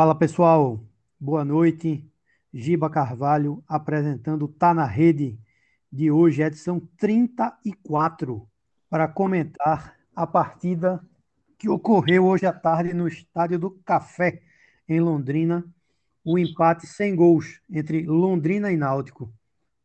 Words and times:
Fala 0.00 0.14
pessoal, 0.14 0.82
boa 1.20 1.44
noite. 1.44 2.10
Giba 2.54 2.88
Carvalho 2.88 3.62
apresentando 3.68 4.48
Tá 4.48 4.72
na 4.72 4.86
Rede 4.86 5.38
de 5.92 6.10
hoje, 6.10 6.40
edição 6.40 6.80
34, 6.96 8.48
para 8.88 9.06
comentar 9.06 9.94
a 10.16 10.26
partida 10.26 11.06
que 11.58 11.68
ocorreu 11.68 12.24
hoje 12.24 12.46
à 12.46 12.52
tarde 12.54 12.94
no 12.94 13.06
Estádio 13.06 13.58
do 13.58 13.72
Café, 13.84 14.40
em 14.88 15.00
Londrina, 15.00 15.66
o 16.24 16.38
empate 16.38 16.86
sem 16.86 17.14
gols 17.14 17.60
entre 17.68 18.06
Londrina 18.06 18.72
e 18.72 18.78
Náutico. 18.78 19.30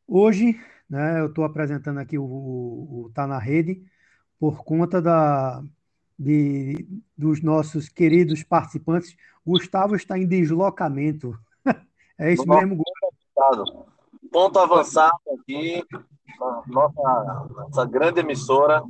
Hoje, 0.07 0.57
né, 0.89 1.19
eu 1.19 1.25
estou 1.25 1.43
apresentando 1.43 1.99
aqui 1.99 2.17
o, 2.17 2.23
o, 2.23 3.01
o 3.01 3.11
Tá 3.13 3.27
na 3.27 3.37
Rede 3.37 3.83
por 4.39 4.63
conta 4.63 5.01
da, 5.01 5.61
de, 6.17 6.87
dos 7.17 7.41
nossos 7.41 7.89
queridos 7.89 8.43
participantes. 8.43 9.15
Gustavo 9.45 9.95
está 9.95 10.17
em 10.17 10.27
deslocamento. 10.27 11.37
é 12.17 12.33
isso 12.33 12.47
mesmo, 12.47 12.77
Gustavo. 12.77 13.85
Ponto 14.31 14.59
avançado 14.59 15.13
aqui, 15.39 15.83
nossa, 16.67 17.47
nossa 17.55 17.85
grande 17.85 18.19
emissora, 18.19 18.83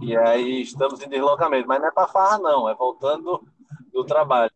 e 0.00 0.16
aí 0.16 0.62
estamos 0.62 1.00
em 1.02 1.08
deslocamento. 1.08 1.68
Mas 1.68 1.80
não 1.80 1.88
é 1.88 1.90
para 1.92 2.08
farra, 2.08 2.38
não, 2.38 2.68
é 2.68 2.74
voltando 2.74 3.46
do 3.92 4.04
trabalho. 4.04 4.52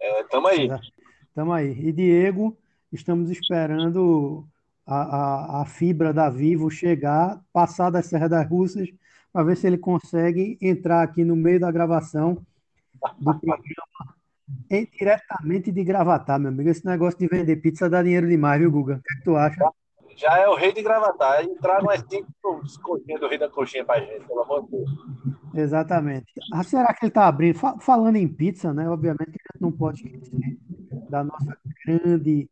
Estamos 0.00 0.50
é, 0.50 0.54
aí. 0.54 0.70
Estamos 1.28 1.54
aí. 1.54 1.88
E 1.88 1.92
Diego, 1.92 2.56
estamos 2.92 3.30
esperando 3.30 4.46
a, 4.86 4.96
a, 4.96 5.62
a 5.62 5.64
fibra 5.64 6.12
da 6.12 6.30
Vivo 6.30 6.70
chegar, 6.70 7.40
passar 7.52 7.90
das 7.90 8.10
Russas 8.48 8.88
para 9.32 9.42
ver 9.42 9.56
se 9.56 9.66
ele 9.66 9.78
consegue 9.78 10.56
entrar 10.62 11.02
aqui 11.02 11.24
no 11.24 11.36
meio 11.36 11.60
da 11.60 11.70
gravação 11.70 12.38
do 13.18 13.38
programa 13.40 14.16
diretamente 14.70 15.72
de 15.72 15.84
gravatar, 15.84 16.38
meu 16.38 16.50
amigo. 16.50 16.68
Esse 16.68 16.86
negócio 16.86 17.18
de 17.18 17.26
vender 17.26 17.56
pizza 17.56 17.90
dá 17.90 18.02
dinheiro 18.02 18.28
demais, 18.28 18.60
viu, 18.60 18.70
Guga? 18.70 18.94
O 18.94 19.02
que, 19.02 19.14
é 19.14 19.16
que 19.18 19.24
tu 19.24 19.36
acha? 19.36 19.70
Já 20.16 20.38
é 20.38 20.48
o 20.48 20.54
rei 20.54 20.72
de 20.72 20.82
gravatar. 20.82 21.44
E 21.44 21.54
traga 21.56 21.82
umas 21.82 22.00
cinco 22.08 22.32
coxinhas 22.82 23.20
do 23.20 23.28
rei 23.28 23.38
da 23.38 23.50
coxinha 23.50 23.84
pra 23.84 24.00
gente, 24.00 24.24
pelo 24.26 24.42
amor 24.42 24.64
de 24.64 24.70
Deus. 24.70 24.90
Exatamente. 25.54 26.26
Ah, 26.52 26.62
será 26.62 26.94
que 26.94 27.04
ele 27.04 27.10
está 27.10 27.26
abrindo? 27.26 27.58
Falando 27.80 28.16
em 28.16 28.26
pizza, 28.26 28.72
né? 28.72 28.88
Obviamente 28.88 29.32
que 29.32 29.40
a 29.40 29.52
gente 29.52 29.62
não 29.62 29.72
pode 29.72 30.06
esquecer 30.06 30.58
da 31.10 31.22
nossa 31.22 31.58
grande, 31.84 32.48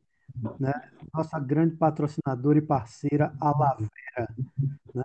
né? 0.58 0.72
Nossa 1.12 1.38
grande 1.38 1.77
patrocinadora 1.77 2.58
e 2.58 2.62
parceira, 2.62 3.34
a 3.40 3.50
Lavera. 3.50 4.28
Né? 4.94 5.02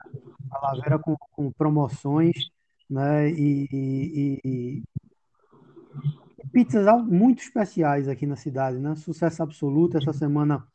A 0.51 0.67
Lavera 0.67 0.99
com, 0.99 1.15
com 1.31 1.51
promoções, 1.51 2.49
né? 2.89 3.29
E, 3.31 3.67
e, 3.71 4.41
e, 4.43 4.83
pizzas 6.51 7.03
muito 7.05 7.41
especiais 7.41 8.07
aqui 8.07 8.25
na 8.25 8.35
cidade, 8.35 8.79
né? 8.79 8.95
Sucesso 8.95 9.43
absoluto. 9.43 9.97
Essa 9.97 10.13
semana 10.13 10.65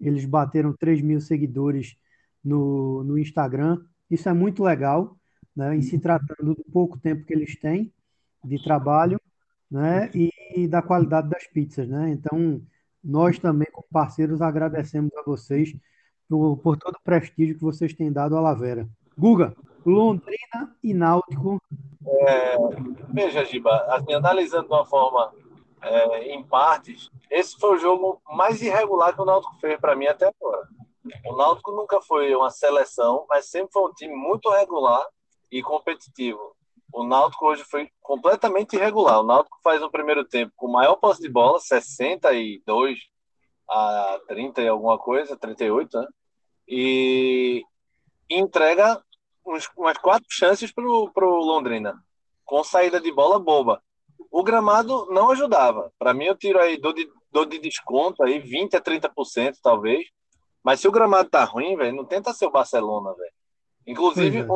eles 0.00 0.24
bateram 0.24 0.74
3 0.76 1.00
mil 1.00 1.20
seguidores 1.20 1.96
no, 2.44 3.02
no 3.04 3.18
Instagram. 3.18 3.82
Isso 4.10 4.28
é 4.28 4.32
muito 4.32 4.62
legal, 4.62 5.16
né? 5.56 5.76
Em 5.76 5.82
se 5.82 5.98
tratando 5.98 6.54
do 6.54 6.64
pouco 6.72 6.98
tempo 6.98 7.24
que 7.24 7.32
eles 7.32 7.56
têm 7.56 7.92
de 8.44 8.62
trabalho, 8.62 9.20
né? 9.70 10.10
E, 10.14 10.30
e 10.56 10.68
da 10.68 10.82
qualidade 10.82 11.28
das 11.30 11.46
pizzas, 11.46 11.88
né? 11.88 12.10
Então, 12.10 12.60
nós 13.02 13.38
também, 13.38 13.68
como 13.72 13.86
parceiros, 13.90 14.40
agradecemos 14.40 15.12
a 15.16 15.22
vocês 15.22 15.74
por, 16.28 16.56
por 16.58 16.76
todo 16.76 16.96
o 16.96 17.02
prestígio 17.02 17.56
que 17.56 17.62
vocês 17.62 17.92
têm 17.92 18.12
dado 18.12 18.36
à 18.36 18.40
Lavera. 18.40 18.88
Guga, 19.16 19.54
Londrina 19.84 20.76
e 20.82 20.94
Náutico. 20.94 21.60
É, 22.06 22.56
veja, 23.12 23.44
Giba, 23.44 23.76
assim, 23.88 24.14
analisando 24.14 24.68
de 24.68 24.72
uma 24.72 24.86
forma 24.86 25.32
é, 25.82 26.34
em 26.34 26.42
partes, 26.42 27.10
esse 27.30 27.58
foi 27.58 27.76
o 27.76 27.78
jogo 27.78 28.20
mais 28.30 28.62
irregular 28.62 29.14
que 29.14 29.20
o 29.20 29.24
Náutico 29.24 29.58
fez 29.60 29.78
para 29.80 29.96
mim 29.96 30.06
até 30.06 30.28
agora. 30.28 30.68
O 31.26 31.36
Náutico 31.36 31.72
nunca 31.72 32.00
foi 32.00 32.34
uma 32.34 32.50
seleção, 32.50 33.26
mas 33.28 33.46
sempre 33.46 33.72
foi 33.72 33.82
um 33.82 33.92
time 33.92 34.14
muito 34.14 34.48
regular 34.50 35.04
e 35.50 35.62
competitivo. 35.62 36.54
O 36.92 37.04
Náutico 37.04 37.46
hoje 37.46 37.64
foi 37.64 37.90
completamente 38.00 38.76
irregular. 38.76 39.20
O 39.20 39.26
Náutico 39.26 39.58
faz 39.64 39.82
um 39.82 39.90
primeiro 39.90 40.24
tempo 40.24 40.52
com 40.54 40.68
maior 40.68 40.96
posse 40.96 41.22
de 41.22 41.28
bola, 41.28 41.58
62 41.58 42.98
a 43.68 44.20
30 44.28 44.60
e 44.60 44.68
alguma 44.68 44.98
coisa, 44.98 45.36
38, 45.36 45.98
né? 45.98 46.06
E 46.68 47.64
entrega 48.28 49.02
uns, 49.46 49.68
umas 49.76 49.96
quatro 49.96 50.26
chances 50.30 50.70
para 50.70 50.84
o 50.84 51.44
Londrina, 51.44 51.94
com 52.44 52.62
saída 52.62 53.00
de 53.00 53.10
bola 53.10 53.38
boba. 53.38 53.82
O 54.30 54.42
gramado 54.42 55.06
não 55.10 55.30
ajudava. 55.30 55.92
Para 55.98 56.12
mim, 56.12 56.24
eu 56.24 56.36
tiro 56.36 56.58
aí, 56.58 56.78
dou 56.78 56.92
de, 56.92 57.08
dou 57.30 57.44
de 57.44 57.58
desconto 57.58 58.22
aí 58.22 58.40
20% 58.40 58.74
a 58.74 58.80
30%, 58.80 59.56
talvez. 59.62 60.06
Mas 60.62 60.80
se 60.80 60.88
o 60.88 60.92
gramado 60.92 61.28
tá 61.28 61.44
ruim, 61.44 61.76
velho, 61.76 61.96
não 61.96 62.04
tenta 62.04 62.32
ser 62.32 62.46
o 62.46 62.50
Barcelona, 62.50 63.14
velho. 63.14 63.32
Inclusive. 63.86 64.46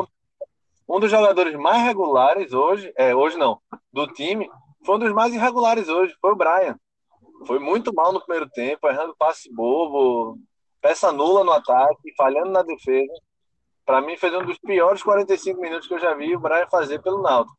Um, 0.88 1.00
dos 1.00 1.10
jogadores 1.10 1.54
mais 1.54 1.82
regulares 1.82 2.52
hoje, 2.52 2.92
é, 2.96 3.14
hoje 3.14 3.36
não, 3.36 3.60
do 3.92 4.06
time, 4.08 4.48
foi 4.84 4.96
um 4.96 4.98
dos 5.00 5.12
mais 5.12 5.34
irregulares 5.34 5.88
hoje, 5.88 6.14
foi 6.20 6.32
o 6.32 6.36
Brian. 6.36 6.78
Foi 7.46 7.58
muito 7.58 7.92
mal 7.94 8.12
no 8.12 8.20
primeiro 8.20 8.48
tempo, 8.50 8.88
errando 8.88 9.14
passe 9.18 9.52
bobo, 9.52 10.38
peça 10.80 11.12
nula 11.12 11.44
no 11.44 11.52
ataque, 11.52 12.14
falhando 12.16 12.50
na 12.50 12.62
defesa. 12.62 13.12
Para 13.84 14.00
mim, 14.00 14.16
fez 14.16 14.34
um 14.34 14.44
dos 14.44 14.58
piores 14.58 15.02
45 15.02 15.60
minutos 15.60 15.86
que 15.86 15.94
eu 15.94 15.98
já 15.98 16.14
vi 16.14 16.34
o 16.34 16.40
Brian 16.40 16.66
fazer 16.68 17.00
pelo 17.02 17.22
Náutico. 17.22 17.56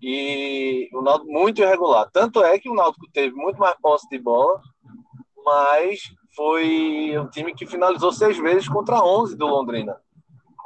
E 0.00 0.88
o 0.92 1.00
Náutico 1.02 1.30
muito 1.32 1.62
irregular. 1.62 2.08
Tanto 2.12 2.44
é 2.44 2.58
que 2.58 2.68
o 2.68 2.74
Náutico 2.74 3.06
teve 3.12 3.34
muito 3.34 3.58
mais 3.58 3.76
posse 3.80 4.08
de 4.08 4.18
bola, 4.18 4.60
mas 5.44 6.00
foi 6.34 7.16
um 7.18 7.28
time 7.28 7.54
que 7.54 7.66
finalizou 7.66 8.12
seis 8.12 8.36
vezes 8.36 8.68
contra 8.68 9.02
11 9.02 9.36
do 9.36 9.46
Londrina. 9.46 9.96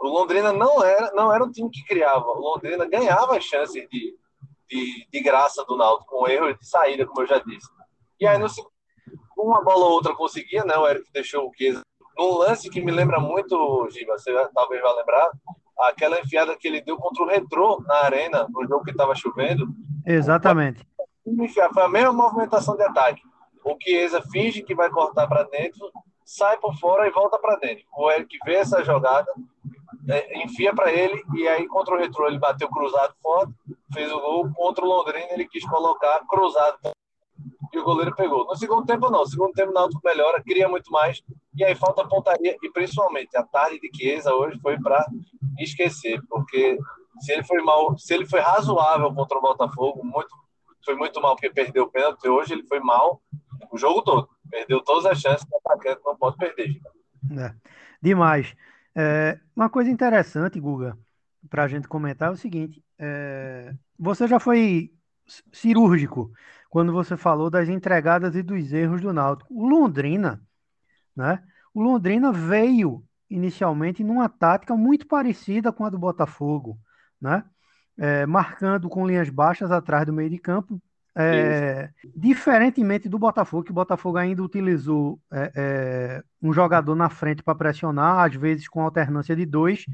O 0.01 0.09
Londrina 0.09 0.53
não 0.53 0.83
era, 0.83 1.13
não 1.13 1.33
era 1.33 1.45
um 1.45 1.51
time 1.51 1.71
que 1.71 1.85
criava. 1.85 2.27
O 2.27 2.41
Londrina 2.41 2.89
ganhava 2.89 3.37
as 3.37 3.45
chances 3.45 3.87
de, 3.89 4.17
de, 4.69 5.07
de 5.13 5.21
graça 5.23 5.65
do 5.65 5.77
Náutico, 5.77 6.17
com 6.17 6.29
erros 6.29 6.59
de 6.59 6.67
saída, 6.67 7.07
como 7.07 7.23
eu 7.23 7.27
já 7.27 7.39
disse. 7.39 7.69
E 8.19 8.27
aí, 8.27 8.39
no, 8.39 8.47
uma 9.37 9.63
bola 9.63 9.85
ou 9.87 9.93
outra 9.93 10.15
conseguia, 10.15 10.65
né? 10.65 10.77
O 10.77 10.89
Eric 10.89 11.11
deixou 11.13 11.49
o 11.49 11.53
Chiesa 11.55 11.83
num 12.21 12.37
lance 12.37 12.69
que 12.69 12.83
me 12.83 12.93
lembra 12.93 13.19
muito, 13.19 13.89
Giba, 13.91 14.19
você 14.19 14.31
talvez 14.55 14.83
vai 14.83 14.95
lembrar, 14.95 15.31
aquela 15.79 16.21
enfiada 16.21 16.55
que 16.57 16.69
ele 16.69 16.83
deu 16.83 16.99
contra 16.99 17.23
o 17.23 17.27
Retrô 17.27 17.83
na 17.87 17.95
arena, 18.05 18.47
no 18.51 18.67
jogo 18.67 18.85
que 18.85 18.91
estava 18.91 19.15
chovendo. 19.15 19.67
Exatamente. 20.07 20.87
Foi 21.73 21.83
a 21.83 21.89
mesma 21.89 22.13
movimentação 22.13 22.77
de 22.77 22.83
ataque. 22.83 23.23
O 23.65 23.77
Chiesa 23.83 24.23
finge 24.31 24.63
que 24.63 24.75
vai 24.75 24.91
cortar 24.91 25.27
para 25.27 25.45
dentro, 25.45 25.91
sai 26.25 26.59
por 26.59 26.75
fora 26.79 27.07
e 27.07 27.11
volta 27.11 27.39
para 27.39 27.57
dentro. 27.57 27.85
O 27.97 28.11
Eric 28.11 28.39
vê 28.45 28.57
essa 28.57 28.85
jogada, 28.85 29.33
é, 30.09 30.43
enfia 30.43 30.75
para 30.75 30.93
ele 30.93 31.23
e 31.35 31.47
aí 31.49 31.67
contra 31.67 31.95
o 31.95 31.99
Retrô 31.99 32.27
ele 32.27 32.39
bateu 32.39 32.69
cruzado 32.69 33.15
forte, 33.23 33.53
fez 33.93 34.11
o 34.11 34.21
gol. 34.21 34.51
Contra 34.55 34.85
o 34.85 34.89
Londrina 34.89 35.29
ele 35.33 35.47
quis 35.47 35.65
colocar 35.65 36.21
cruzado 36.29 36.79
e 37.73 37.79
o 37.79 37.85
goleiro 37.85 38.15
pegou. 38.15 38.45
No 38.47 38.57
segundo 38.57 38.85
tempo, 38.85 39.11
não. 39.11 39.25
Segundo 39.25 39.53
tempo, 39.53 39.73
Náutico 39.73 40.01
melhora, 40.05 40.43
cria 40.43 40.69
muito 40.69 40.91
mais. 40.91 41.23
E 41.55 41.65
aí 41.65 41.75
falta 41.75 42.07
pontaria. 42.07 42.57
E 42.63 42.71
principalmente, 42.71 43.37
a 43.37 43.45
tarde 43.45 43.79
de 43.79 43.91
Chiesa 43.95 44.35
hoje 44.35 44.59
foi 44.61 44.79
para 44.81 45.07
esquecer, 45.59 46.21
porque 46.29 46.79
se 47.21 47.33
ele 47.33 47.45
foi 47.45 47.63
mal, 47.63 47.97
se 47.99 48.13
ele 48.15 48.27
foi 48.27 48.41
razoável 48.41 49.13
contra 49.15 49.39
o 49.39 49.43
Botafogo, 49.43 50.05
muito, 50.05 50.29
foi 50.85 50.97
muito 50.97 51.21
mal 51.21 51.37
porque 51.37 51.51
perdeu 51.51 51.85
o 51.85 51.91
pênalti. 51.91 52.29
Hoje 52.29 52.55
ele 52.55 52.67
foi 52.67 52.81
mal 52.81 53.23
o 53.71 53.79
jogo 53.79 54.03
todo. 54.03 54.29
Perdeu 54.51 54.83
todas 54.83 55.07
as 55.07 55.21
chances 55.21 55.45
que 55.45 55.55
o 55.55 55.59
atacante 55.65 56.01
não 56.05 56.17
pode 56.17 56.37
perder. 56.37 56.81
É, 57.39 57.55
demais. 58.03 58.55
É, 58.95 59.39
uma 59.55 59.71
coisa 59.71 59.91
interessante, 59.91 60.59
Guga, 60.61 60.99
para 61.49 61.65
a 61.65 61.69
gente 61.69 61.89
comentar 61.89 62.29
é 62.29 62.33
o 62.33 62.37
seguinte: 62.37 62.83
é, 62.99 63.75
você 63.99 64.27
já 64.27 64.41
foi 64.41 64.93
cirúrgico 65.53 66.33
quando 66.69 66.93
você 66.93 67.17
falou 67.17 67.51
das 67.51 67.69
entregadas 67.69 68.35
e 68.35 68.43
dos 68.43 68.73
erros 68.73 69.01
do 69.01 69.13
Náutico. 69.13 69.53
O 69.55 69.69
Londrina, 69.69 70.43
né? 71.17 71.43
O 71.75 71.83
Londrina 71.83 72.33
veio 72.33 73.05
inicialmente 73.29 74.03
numa 74.05 74.29
tática 74.29 74.77
muito 74.77 75.07
parecida 75.07 75.73
com 75.73 75.85
a 75.85 75.91
do 75.91 75.99
Botafogo, 75.99 76.79
né? 77.21 77.45
É, 77.97 78.27
marcando 78.27 78.89
com 78.89 79.07
linhas 79.07 79.29
baixas 79.29 79.71
atrás 79.71 80.07
do 80.07 80.13
meio 80.13 80.31
de 80.31 80.39
campo, 80.39 80.81
é, 81.17 81.91
diferentemente 82.17 83.09
do 83.09 83.19
Botafogo, 83.19 83.65
que 83.65 83.71
o 83.71 83.75
Botafogo 83.75 84.17
ainda 84.17 84.43
utilizou 84.43 85.19
é, 85.33 85.53
é 85.55 86.23
um 86.43 86.53
jogador 86.53 86.95
na 86.95 87.09
frente 87.09 87.43
para 87.43 87.55
pressionar, 87.55 88.27
às 88.27 88.35
vezes 88.35 88.69
com 88.69 88.83
alternância 88.83 89.35
de 89.35 89.45
dois, 89.45 89.85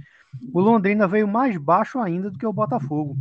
o 0.53 0.61
Londrina 0.61 1.07
veio 1.09 1.27
mais 1.27 1.57
baixo 1.57 1.99
ainda 1.99 2.31
do 2.31 2.39
que 2.39 2.47
o 2.47 2.53
Botafogo. 2.53 3.17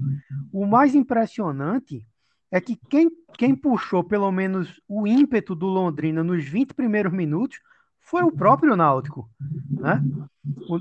O 0.51 0.65
mais 0.65 0.93
impressionante 0.93 2.05
é 2.51 2.59
que 2.59 2.77
quem, 2.89 3.09
quem 3.37 3.55
puxou 3.55 4.03
pelo 4.03 4.31
menos 4.31 4.81
o 4.87 5.07
ímpeto 5.07 5.55
do 5.55 5.67
Londrina 5.67 6.23
nos 6.23 6.43
20 6.45 6.73
primeiros 6.73 7.11
minutos 7.11 7.59
foi 7.99 8.23
o 8.23 8.31
próprio 8.31 8.75
Náutico, 8.75 9.27
né? 9.71 10.03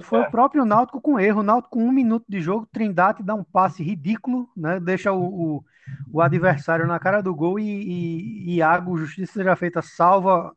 Foi 0.03 0.21
o 0.21 0.31
próprio 0.31 0.65
Náutico 0.65 1.01
com 1.01 1.19
erro. 1.19 1.41
O 1.41 1.43
Náutico 1.43 1.71
com 1.71 1.85
um 1.85 1.93
minuto 1.93 2.25
de 2.29 2.41
jogo, 2.41 2.69
Trindade 2.71 3.23
dá 3.23 3.35
um 3.35 3.43
passe 3.43 3.83
ridículo, 3.83 4.49
né? 4.55 4.79
Deixa 4.79 5.11
o, 5.11 5.25
o, 5.25 5.65
o 6.13 6.21
adversário 6.21 6.87
na 6.87 6.99
cara 6.99 7.23
do 7.23 7.35
gol 7.35 7.59
e, 7.59 7.65
e, 7.65 8.57
Iago, 8.57 8.97
justiça 8.97 9.35
seja 9.35 9.57
feita, 9.57 9.83
salva 9.83 10.55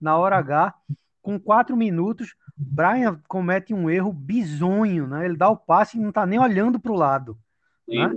na 0.00 0.16
hora 0.16 0.36
H. 0.38 0.74
Com 1.22 1.38
quatro 1.38 1.76
minutos, 1.76 2.34
Brian 2.56 3.20
comete 3.28 3.74
um 3.74 3.90
erro 3.90 4.12
bizonho, 4.12 5.06
né? 5.06 5.26
Ele 5.26 5.36
dá 5.36 5.48
o 5.48 5.56
passe 5.56 5.98
e 5.98 6.00
não 6.00 6.10
tá 6.10 6.24
nem 6.24 6.38
olhando 6.38 6.80
para 6.80 6.92
o 6.92 6.96
lado. 6.96 7.38
Né? 7.86 8.10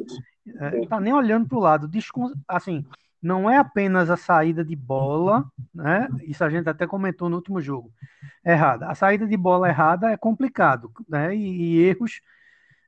É, 0.60 0.78
não 0.78 0.88
tá 0.88 1.00
nem 1.00 1.14
olhando 1.14 1.48
para 1.48 1.58
o 1.58 1.62
lado. 1.62 1.88
Descon... 1.88 2.32
Assim, 2.48 2.86
não 3.22 3.50
é 3.50 3.58
apenas 3.58 4.10
a 4.10 4.18
saída 4.18 4.64
de 4.64 4.76
bola, 4.76 5.46
né? 5.74 6.10
Isso 6.24 6.44
a 6.44 6.50
gente 6.50 6.68
até 6.70 6.86
comentou 6.86 7.30
no 7.30 7.38
último 7.38 7.62
jogo. 7.62 7.92
Errada. 8.46 8.88
A 8.88 8.96
saída 8.96 9.26
de 9.26 9.38
bola 9.38 9.70
errada 9.70 10.12
é 10.12 10.18
complicado, 10.18 10.92
né? 11.08 11.34
E, 11.34 11.40
e 11.40 11.82
erros 11.84 12.20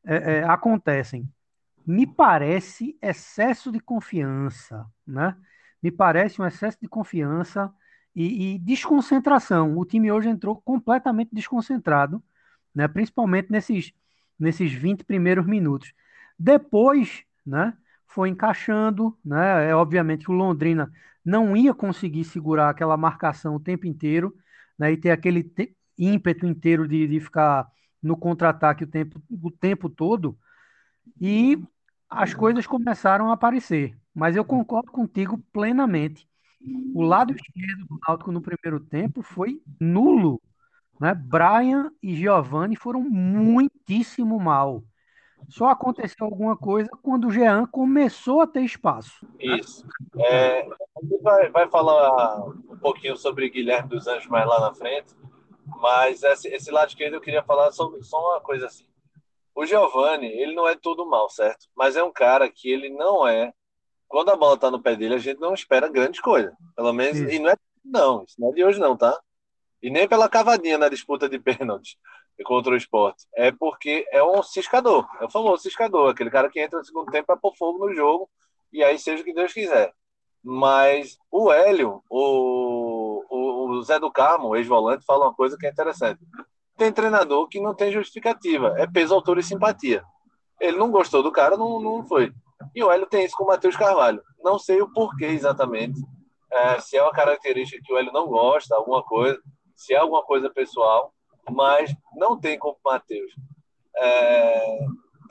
é, 0.05 0.39
é, 0.39 0.43
acontecem. 0.43 1.27
Me 1.85 2.07
parece 2.07 2.97
excesso 3.01 3.71
de 3.71 3.79
confiança, 3.79 4.85
né? 5.05 5.35
Me 5.81 5.91
parece 5.91 6.41
um 6.41 6.45
excesso 6.45 6.77
de 6.81 6.87
confiança 6.87 7.71
e, 8.15 8.55
e 8.55 8.59
desconcentração. 8.59 9.77
O 9.77 9.85
time 9.85 10.11
hoje 10.11 10.29
entrou 10.29 10.59
completamente 10.61 11.29
desconcentrado, 11.33 12.23
né? 12.73 12.87
Principalmente 12.87 13.51
nesses 13.51 13.93
nesses 14.37 14.73
20 14.73 15.03
primeiros 15.05 15.45
minutos. 15.45 15.93
Depois, 16.37 17.23
né? 17.45 17.73
foi 18.15 18.29
encaixando, 18.29 19.17
né? 19.23 19.69
É 19.69 19.75
obviamente 19.75 20.25
que 20.25 20.31
o 20.31 20.35
Londrina 20.35 20.91
não 21.23 21.55
ia 21.55 21.73
conseguir 21.73 22.23
segurar 22.23 22.69
aquela 22.69 22.95
marcação 22.95 23.55
o 23.55 23.59
tempo 23.59 23.85
inteiro, 23.85 24.33
né? 24.79 24.91
E 24.93 24.97
ter 24.97 25.11
aquele 25.11 25.51
ímpeto 25.97 26.45
inteiro 26.45 26.87
de, 26.87 27.07
de 27.07 27.19
ficar 27.19 27.67
no 28.01 28.15
contra-ataque 28.15 28.85
o 28.85 28.87
tempo, 28.87 29.21
o 29.29 29.51
tempo 29.51 29.89
todo. 29.89 30.37
E 31.19 31.61
as 32.15 32.33
coisas 32.33 32.65
começaram 32.65 33.29
a 33.29 33.33
aparecer. 33.33 33.97
Mas 34.13 34.35
eu 34.35 34.45
concordo 34.45 34.91
contigo 34.91 35.37
plenamente. 35.51 36.27
O 36.93 37.03
lado 37.03 37.33
esquerdo 37.33 37.85
do 37.87 37.99
Náutico 38.07 38.31
no 38.31 38.41
primeiro 38.41 38.79
tempo 38.79 39.21
foi 39.21 39.61
nulo. 39.79 40.41
Né? 40.99 41.13
Brian 41.13 41.91
e 42.01 42.15
Giovanni 42.15 42.75
foram 42.75 43.01
muitíssimo 43.01 44.39
mal. 44.39 44.81
Só 45.49 45.69
aconteceu 45.69 46.25
alguma 46.25 46.57
coisa 46.57 46.89
quando 47.03 47.27
o 47.27 47.31
Jean 47.31 47.67
começou 47.67 48.41
a 48.41 48.47
ter 48.47 48.61
espaço. 48.61 49.27
Isso. 49.39 49.85
É, 50.17 50.67
vai, 51.21 51.49
vai 51.49 51.69
falar 51.69 52.45
um 52.47 52.77
pouquinho 52.77 53.15
sobre 53.15 53.49
Guilherme 53.49 53.89
dos 53.89 54.07
Anjos 54.07 54.27
mais 54.27 54.47
lá 54.47 54.59
na 54.59 54.73
frente, 54.73 55.13
mas 55.65 56.23
esse, 56.23 56.47
esse 56.47 56.71
lado 56.71 56.89
esquerdo 56.89 57.15
eu 57.15 57.21
queria 57.21 57.43
falar 57.43 57.71
sobre 57.71 58.01
só 58.01 58.17
uma 58.17 58.41
coisa 58.41 58.65
assim. 58.65 58.85
O 59.55 59.65
Giovanni, 59.65 60.27
ele 60.27 60.53
não 60.53 60.67
é 60.67 60.75
tudo 60.75 61.05
mal, 61.05 61.29
certo? 61.29 61.67
Mas 61.73 61.95
é 61.95 62.03
um 62.03 62.11
cara 62.11 62.49
que 62.51 62.69
ele 62.69 62.89
não 62.89 63.25
é. 63.25 63.53
Quando 64.07 64.29
a 64.29 64.35
bola 64.35 64.57
tá 64.57 64.69
no 64.69 64.81
pé 64.81 64.95
dele, 64.95 65.15
a 65.15 65.17
gente 65.17 65.39
não 65.39 65.53
espera 65.53 65.87
grandes 65.87 66.19
coisas. 66.19 66.53
Pelo 66.75 66.91
menos. 66.91 67.17
E 67.33 67.39
não 67.39 67.49
é. 67.49 67.57
Não, 67.83 68.23
isso 68.23 68.35
não 68.39 68.49
é 68.49 68.51
de 68.51 68.63
hoje, 68.63 68.79
não, 68.79 68.97
tá? 68.97 69.17
E 69.81 69.89
nem 69.89 70.07
pela 70.07 70.27
cavadinha 70.27 70.77
na 70.77 70.89
disputa 70.89 71.29
de 71.29 71.37
pênaltis 71.39 71.95
contra 72.43 72.73
o 72.73 72.77
esporte. 72.77 73.25
É 73.33 73.51
porque 73.51 74.05
é 74.11 74.23
um 74.23 74.43
ciscador, 74.43 75.07
é 75.21 75.25
o 75.25 75.29
famoso 75.29 75.63
ciscador, 75.63 76.09
aquele 76.09 76.29
cara 76.29 76.49
que 76.49 76.59
entra 76.59 76.79
no 76.79 76.85
segundo 76.85 77.11
tempo 77.11 77.27
para 77.27 77.37
pôr 77.37 77.55
fogo 77.55 77.87
no 77.87 77.93
jogo 77.93 78.29
e 78.73 78.83
aí 78.83 78.99
seja 78.99 79.21
o 79.21 79.25
que 79.25 79.33
Deus 79.33 79.53
quiser. 79.53 79.93
Mas 80.43 81.17
o 81.31 81.51
Hélio, 81.51 82.03
o, 82.09 83.23
o, 83.29 83.69
o 83.69 83.83
Zé 83.83 83.99
do 83.99 84.11
Carmo, 84.11 84.55
ex-volante, 84.55 85.05
fala 85.05 85.25
uma 85.25 85.33
coisa 85.33 85.57
que 85.57 85.65
é 85.65 85.69
interessante. 85.69 86.19
Tem 86.77 86.91
treinador 86.91 87.47
que 87.47 87.61
não 87.61 87.73
tem 87.73 87.91
justificativa, 87.91 88.75
é 88.77 88.85
peso, 88.85 89.13
altura 89.13 89.39
e 89.39 89.43
simpatia. 89.43 90.03
Ele 90.59 90.77
não 90.77 90.91
gostou 90.91 91.23
do 91.23 91.31
cara, 91.31 91.57
não, 91.57 91.79
não 91.81 92.05
foi. 92.05 92.31
E 92.73 92.83
o 92.83 92.91
Hélio 92.91 93.05
tem 93.05 93.25
isso 93.25 93.35
com 93.35 93.43
o 93.43 93.47
Matheus 93.47 93.75
Carvalho. 93.75 94.21
Não 94.43 94.57
sei 94.57 94.81
o 94.81 94.91
porquê 94.91 95.25
exatamente. 95.25 95.99
É, 96.51 96.79
se 96.79 96.97
é 96.97 97.03
uma 97.03 97.11
característica 97.11 97.81
que 97.83 97.93
o 97.93 97.97
Hélio 97.97 98.11
não 98.11 98.27
gosta, 98.27 98.75
alguma 98.75 99.03
coisa, 99.03 99.39
se 99.75 99.93
é 99.93 99.97
alguma 99.97 100.23
coisa 100.23 100.49
pessoal, 100.49 101.13
mas 101.49 101.93
não 102.15 102.39
tem 102.39 102.57
como 102.57 102.77
o 102.83 102.89
Matheus. 102.89 103.31
É, 103.97 104.79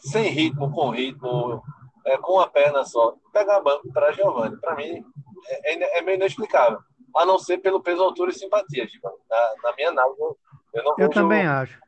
sem 0.01 0.29
ritmo, 0.29 0.71
com 0.73 0.91
ritmo, 0.91 1.63
é, 2.05 2.17
com 2.19 2.39
a 2.39 2.47
perna 2.47 2.85
só, 2.85 3.17
pegar 3.33 3.61
banco 3.61 3.91
para 3.93 4.13
Giovanni. 4.13 4.59
Para 4.61 4.77
mim, 4.77 5.03
é, 5.49 5.75
é, 5.75 5.99
é, 5.99 6.03
meio 6.03 6.17
inexplicável. 6.17 6.79
A 7.17 7.25
não 7.25 7.39
ser 7.39 7.59
pelo 7.59 7.83
peso, 7.83 8.03
altura 8.03 8.31
e 8.31 8.35
simpatia. 8.35 8.87
Tipo, 8.87 9.09
na, 9.31 9.55
na, 9.63 9.77
minha 9.77 9.91
análise, 9.91 10.21
eu 10.75 10.95
Eu 10.99 11.09
também 11.09 11.47
acho. 11.47 11.79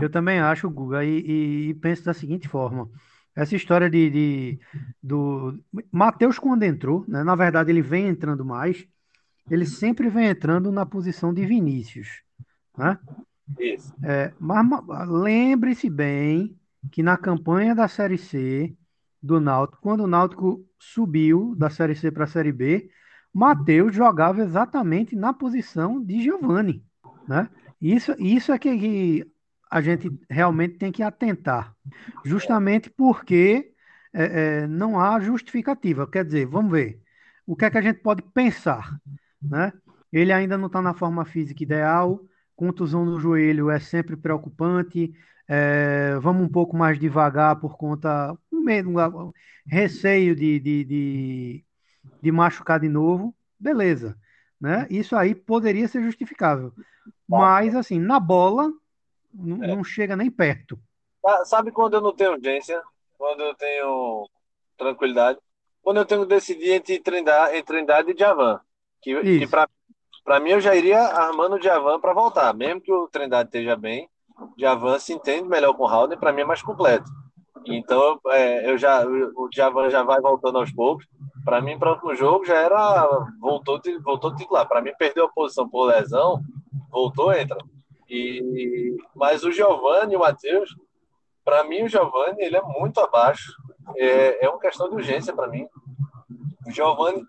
Eu 0.00 0.10
também 0.10 0.38
acho, 0.40 0.68
Guga, 0.68 1.04
e, 1.04 1.20
e, 1.20 1.68
e, 1.68 1.74
penso 1.74 2.04
da 2.04 2.12
seguinte 2.12 2.48
forma. 2.48 2.88
Essa 3.34 3.56
história 3.56 3.88
de, 3.88 4.10
de 4.10 4.60
do 5.02 5.58
Matheus 5.90 6.38
quando 6.38 6.62
entrou, 6.62 7.04
né, 7.06 7.22
na 7.22 7.34
verdade 7.34 7.70
ele 7.70 7.82
vem 7.82 8.08
entrando 8.08 8.44
mais, 8.44 8.86
ele 9.50 9.66
sempre 9.66 10.08
vem 10.08 10.26
entrando 10.26 10.72
na 10.72 10.84
posição 10.84 11.32
de 11.32 11.44
Vinícius. 11.46 12.22
Né? 12.76 12.98
Isso. 13.58 13.94
É, 14.02 14.32
mas 14.38 14.66
lembre-se 15.08 15.88
bem 15.88 16.56
que 16.90 17.02
na 17.02 17.16
campanha 17.16 17.74
da 17.74 17.88
Série 17.88 18.18
C 18.18 18.74
do 19.22 19.40
Náutico, 19.40 19.82
quando 19.82 20.04
o 20.04 20.06
Náutico 20.06 20.64
subiu 20.78 21.54
da 21.56 21.70
Série 21.70 21.94
C 21.94 22.10
para 22.10 22.24
a 22.24 22.28
Série 22.28 22.52
B, 22.52 22.90
Matheus 23.32 23.94
jogava 23.94 24.42
exatamente 24.42 25.14
na 25.14 25.32
posição 25.32 26.02
de 26.02 26.22
Giovani, 26.22 26.82
né? 27.28 27.48
Isso, 27.80 28.14
isso 28.18 28.52
é 28.52 28.58
que 28.58 29.26
a 29.70 29.80
gente 29.80 30.10
realmente 30.30 30.78
tem 30.78 30.92
que 30.92 31.02
atentar, 31.02 31.74
justamente 32.24 32.88
porque 32.88 33.72
é, 34.12 34.62
é, 34.62 34.66
não 34.66 34.98
há 34.98 35.20
justificativa. 35.20 36.06
Quer 36.06 36.24
dizer, 36.24 36.46
vamos 36.46 36.72
ver 36.72 37.00
o 37.46 37.54
que 37.56 37.64
é 37.64 37.70
que 37.70 37.78
a 37.78 37.82
gente 37.82 38.00
pode 38.00 38.22
pensar, 38.22 38.98
né? 39.42 39.72
Ele 40.12 40.32
ainda 40.32 40.56
não 40.56 40.66
está 40.66 40.80
na 40.80 40.94
forma 40.94 41.24
física 41.24 41.62
ideal, 41.62 42.20
contusão 42.54 43.04
no 43.04 43.20
joelho 43.20 43.70
é 43.70 43.78
sempre 43.78 44.16
preocupante. 44.16 45.12
É, 45.48 46.16
vamos 46.20 46.44
um 46.44 46.48
pouco 46.48 46.76
mais 46.76 46.98
devagar 46.98 47.56
por 47.60 47.76
conta 47.76 48.36
medo, 48.50 48.90
receio 49.66 50.34
de, 50.34 50.58
de, 50.58 50.84
de, 50.84 51.64
de, 52.22 52.32
machucar 52.32 52.80
de 52.80 52.88
novo. 52.88 53.34
Beleza, 53.58 54.16
né? 54.60 54.86
Isso 54.90 55.16
aí 55.16 55.34
poderia 55.34 55.88
ser 55.88 56.02
justificável. 56.02 56.72
Mas 57.28 57.74
assim, 57.74 57.98
na 57.98 58.18
bola 58.18 58.64
é. 58.64 59.74
não 59.74 59.84
chega 59.84 60.16
nem 60.16 60.30
perto. 60.30 60.78
Sabe 61.44 61.72
quando 61.72 61.94
eu 61.94 62.00
não 62.00 62.14
tenho 62.14 62.32
urgência? 62.32 62.80
Quando 63.18 63.40
eu 63.40 63.54
tenho 63.54 64.28
tranquilidade? 64.76 65.38
Quando 65.82 65.98
eu 65.98 66.04
tenho 66.04 66.22
que 66.22 66.28
decidir 66.28 66.72
entre 66.72 66.98
Trindade, 67.00 67.56
entre 67.56 67.76
Trindade 67.76 68.12
e 68.12 68.18
Javan. 68.18 68.60
Que, 69.02 69.38
que 69.38 69.46
para 69.46 69.68
para 70.26 70.40
mim, 70.40 70.50
eu 70.50 70.60
já 70.60 70.74
iria 70.74 70.98
armando 70.98 71.54
o 71.54 71.62
Javan 71.62 72.00
para 72.00 72.12
voltar. 72.12 72.52
Mesmo 72.52 72.80
que 72.80 72.92
o 72.92 73.06
Trindade 73.06 73.48
esteja 73.48 73.76
bem, 73.76 74.10
Javan 74.58 74.98
se 74.98 75.12
entende 75.12 75.48
melhor 75.48 75.72
com 75.74 75.84
o 75.84 75.88
Howden, 75.88 76.18
para 76.18 76.32
mim 76.32 76.40
é 76.40 76.44
mais 76.44 76.60
completo. 76.60 77.08
Então, 77.64 78.20
é, 78.28 78.70
eu 78.70 78.78
já, 78.78 79.04
o 79.06 79.48
Javan 79.52 79.90
já 79.90 80.02
vai 80.02 80.20
voltando 80.20 80.58
aos 80.58 80.72
poucos. 80.72 81.06
Para 81.44 81.60
mim, 81.60 81.78
para 81.78 81.98
o 82.04 82.14
jogo, 82.14 82.44
já 82.44 82.56
era. 82.56 83.08
Voltou, 83.40 83.80
voltou 84.02 84.34
titular. 84.34 84.68
Para 84.68 84.82
mim, 84.82 84.92
perdeu 84.98 85.24
a 85.24 85.32
posição 85.32 85.68
por 85.68 85.86
lesão, 85.86 86.40
voltou, 86.90 87.32
entra. 87.32 87.58
E, 88.08 88.96
mas 89.14 89.44
o 89.44 89.50
Giovanni 89.50 90.14
e 90.14 90.16
o 90.16 90.20
Matheus, 90.20 90.74
para 91.44 91.64
mim, 91.64 91.82
o 91.84 91.88
Giovanni 91.88 92.42
ele 92.42 92.56
é 92.56 92.62
muito 92.62 93.00
abaixo. 93.00 93.52
É, 93.96 94.44
é 94.44 94.48
uma 94.48 94.60
questão 94.60 94.88
de 94.88 94.94
urgência 94.94 95.32
para 95.32 95.48
mim. 95.48 95.66
O 96.66 96.70
Giovanni 96.70 97.24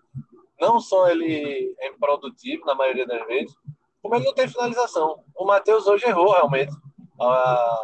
não 0.60 0.80
só 0.80 1.08
ele 1.08 1.74
é 1.78 1.88
improdutivo 1.88 2.64
na 2.64 2.74
maioria 2.74 3.06
das 3.06 3.24
vezes, 3.26 3.56
como 4.02 4.16
ele 4.16 4.24
não 4.24 4.34
tem 4.34 4.48
finalização. 4.48 5.22
O 5.36 5.44
Matheus 5.44 5.86
hoje 5.86 6.06
errou 6.06 6.32
realmente 6.32 6.72
uma, 7.16 7.78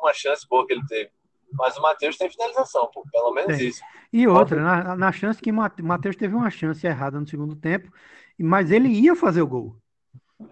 uma 0.00 0.12
chance 0.12 0.46
boa 0.48 0.66
que 0.66 0.72
ele 0.72 0.86
teve. 0.86 1.10
Mas 1.56 1.76
o 1.76 1.82
Matheus 1.82 2.16
tem 2.16 2.30
finalização, 2.30 2.90
pô, 2.92 3.04
pelo 3.10 3.32
menos 3.32 3.60
isso. 3.60 3.80
E 4.12 4.26
outra, 4.26 4.60
na, 4.60 4.96
na 4.96 5.12
chance 5.12 5.40
que 5.40 5.50
o 5.50 5.84
Matheus 5.84 6.16
teve 6.16 6.34
uma 6.34 6.50
chance 6.50 6.86
errada 6.86 7.18
no 7.18 7.26
segundo 7.26 7.54
tempo, 7.54 7.92
mas 8.38 8.70
ele 8.70 8.88
ia 8.88 9.14
fazer 9.14 9.42
o 9.42 9.46
gol. 9.46 9.76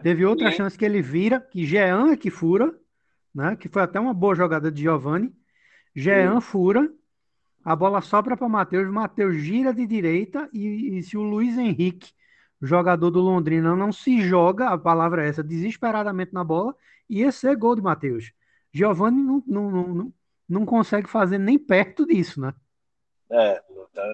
Teve 0.03 0.25
outra 0.25 0.51
Sim. 0.51 0.59
chance 0.59 0.79
que 0.79 0.85
ele 0.85 1.03
vira, 1.03 1.41
que 1.41 1.67
Jean 1.67 2.13
é 2.13 2.17
que 2.17 2.31
fura, 2.31 2.75
né? 3.35 3.57
Que 3.57 3.69
foi 3.69 3.83
até 3.83 3.99
uma 3.99 4.15
boa 4.15 4.35
jogada 4.35 4.71
de 4.71 4.83
Giovani. 4.83 5.33
Jean 5.95 6.41
Sim. 6.41 6.47
fura, 6.47 6.93
a 7.65 7.77
bola 7.77 8.01
sobra 8.01 8.37
para 8.37 8.49
Matheus, 8.49 8.91
Matheus 8.91 9.37
gira 9.37 9.73
de 9.73 9.87
direita 9.87 10.49
e, 10.53 10.99
e, 10.99 11.03
se 11.03 11.17
o 11.17 11.23
Luiz 11.23 11.57
Henrique, 11.59 12.13
jogador 12.61 13.11
do 13.11 13.21
Londrina, 13.21 13.77
não 13.77 13.93
se 13.93 14.21
joga, 14.23 14.69
a 14.69 14.79
palavra 14.79 15.25
é 15.25 15.29
essa, 15.29 15.43
desesperadamente 15.43 16.33
na 16.33 16.43
bola, 16.43 16.75
ia 17.09 17.31
ser 17.31 17.57
gol 17.57 17.77
de 17.77 17.83
Matheus. 17.83 18.33
Giovanni 18.73 19.23
não, 19.23 19.43
não, 19.47 19.71
não, 19.71 20.13
não 20.53 20.67
consegue 20.67 21.09
fazer 21.09 21.39
nem 21.39 21.59
perto 21.59 22.07
disso, 22.07 22.41
né? 22.41 22.53
É, 23.31 23.63